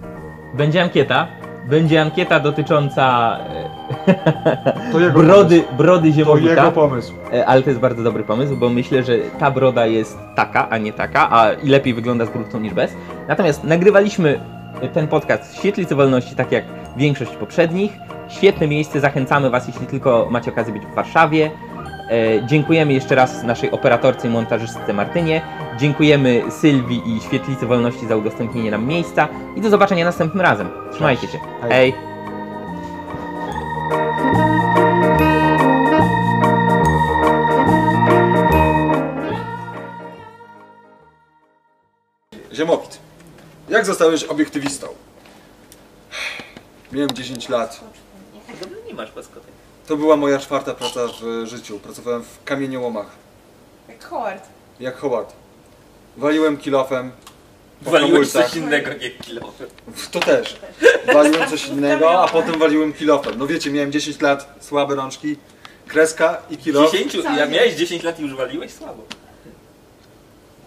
Będzie 0.57 0.81
ankieta. 0.83 1.27
Będzie 1.69 2.01
ankieta 2.01 2.39
dotycząca 2.39 3.37
To 4.91 5.01
e, 5.01 5.09
brody, 5.09 5.63
brody 5.77 6.01
pomysł. 6.01 6.03
To 6.09 6.11
ziemowita. 6.11 6.49
jego 6.49 6.71
pomysł. 6.71 7.13
E, 7.33 7.45
Ale 7.45 7.61
to 7.63 7.69
jest 7.69 7.81
bardzo 7.81 8.03
dobry 8.03 8.23
pomysł, 8.23 8.57
bo 8.57 8.69
myślę, 8.69 9.03
że 9.03 9.17
ta 9.39 9.51
broda 9.51 9.85
jest 9.85 10.17
taka, 10.35 10.69
a 10.69 10.77
nie 10.77 10.93
taka, 10.93 11.31
a 11.31 11.53
i 11.53 11.67
lepiej 11.69 11.93
wygląda 11.93 12.25
z 12.25 12.29
brudką 12.29 12.59
niż 12.59 12.73
bez. 12.73 12.93
Natomiast 13.27 13.63
nagrywaliśmy 13.63 14.39
ten 14.93 15.07
podcast 15.07 15.53
w 15.53 15.57
Świetlicy 15.57 15.95
Wolności, 15.95 16.35
tak 16.35 16.51
jak 16.51 16.63
większość 16.97 17.31
poprzednich. 17.31 17.91
Świetne 18.29 18.67
miejsce, 18.67 18.99
zachęcamy 18.99 19.49
Was, 19.49 19.67
jeśli 19.67 19.87
tylko 19.87 20.27
macie 20.31 20.51
okazję 20.51 20.73
być 20.73 20.85
w 20.85 20.93
Warszawie. 20.93 21.51
E, 22.11 22.47
dziękujemy 22.47 22.93
jeszcze 22.93 23.15
raz 23.15 23.43
naszej 23.43 23.71
operatorce 23.71 24.27
i 24.27 24.31
montażystce 24.31 24.93
Martynie. 24.93 25.41
Dziękujemy 25.77 26.43
Sylwii 26.49 27.01
i 27.05 27.21
Świetlicy 27.21 27.65
Wolności 27.65 28.07
za 28.07 28.15
udostępnienie 28.15 28.71
nam 28.71 28.85
miejsca. 28.85 29.27
I 29.55 29.61
do 29.61 29.69
zobaczenia 29.69 30.05
następnym 30.05 30.41
razem. 30.41 30.69
Trzymajcie 30.91 31.27
się. 31.27 31.37
Hej. 31.61 31.71
Hej. 31.71 31.93
Ziemowit. 42.53 42.99
Jak 43.69 43.85
zostałeś 43.85 44.23
obiektywistą? 44.23 44.87
Miałem 46.91 47.11
10 47.11 47.49
lat. 47.49 47.79
Nie 48.87 48.93
masz. 48.93 49.11
To 49.87 49.97
była 49.97 50.17
moja 50.17 50.39
czwarta 50.39 50.73
praca 50.73 50.99
w 51.21 51.45
życiu. 51.47 51.79
Pracowałem 51.79 52.23
w 52.23 52.43
kamieniołomach. 52.45 53.07
Jak 53.89 54.03
Howard. 54.03 54.43
Jak 54.79 54.97
Howard. 54.97 55.33
Waliłem 56.17 56.57
kilofem. 56.57 57.11
po 57.83 57.91
Waliłeś 57.91 58.11
hamulcach. 58.11 58.45
coś 58.49 58.55
innego 58.55 58.89
jak 58.89 59.17
kilometr. 59.17 59.67
To 60.11 60.19
też. 60.19 60.59
Waliłem 61.13 61.49
coś 61.49 61.67
innego, 61.67 62.23
a 62.23 62.27
potem 62.27 62.59
waliłem 62.59 62.93
kilofem. 62.93 63.33
No 63.37 63.47
wiecie, 63.47 63.71
miałem 63.71 63.91
10 63.91 64.21
lat, 64.21 64.55
słabe 64.59 64.95
rączki, 64.95 65.37
kreska 65.87 66.37
i 66.49 66.57
kilof. 66.57 66.91
10, 66.91 67.13
jak 67.37 67.51
miałeś 67.51 67.73
10 67.75 68.03
lat 68.03 68.19
i 68.19 68.21
już 68.23 68.35
waliłeś 68.35 68.71
słabo. 68.73 69.03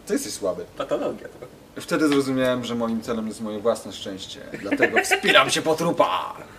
Ty 0.07 0.13
jesteś 0.13 0.33
słaby. 0.33 0.65
Patologia 0.79 1.29
to. 1.29 1.47
Wtedy 1.77 2.09
zrozumiałem, 2.09 2.65
że 2.65 2.75
moim 2.75 3.03
celem 3.03 3.29
jest 3.29 3.41
moje 3.41 3.59
własne 3.59 3.93
szczęście. 3.93 4.41
Dlatego 4.61 4.99
wspinam 5.03 5.51
się 5.51 5.63
po 5.63 5.75
trupach. 5.75 6.54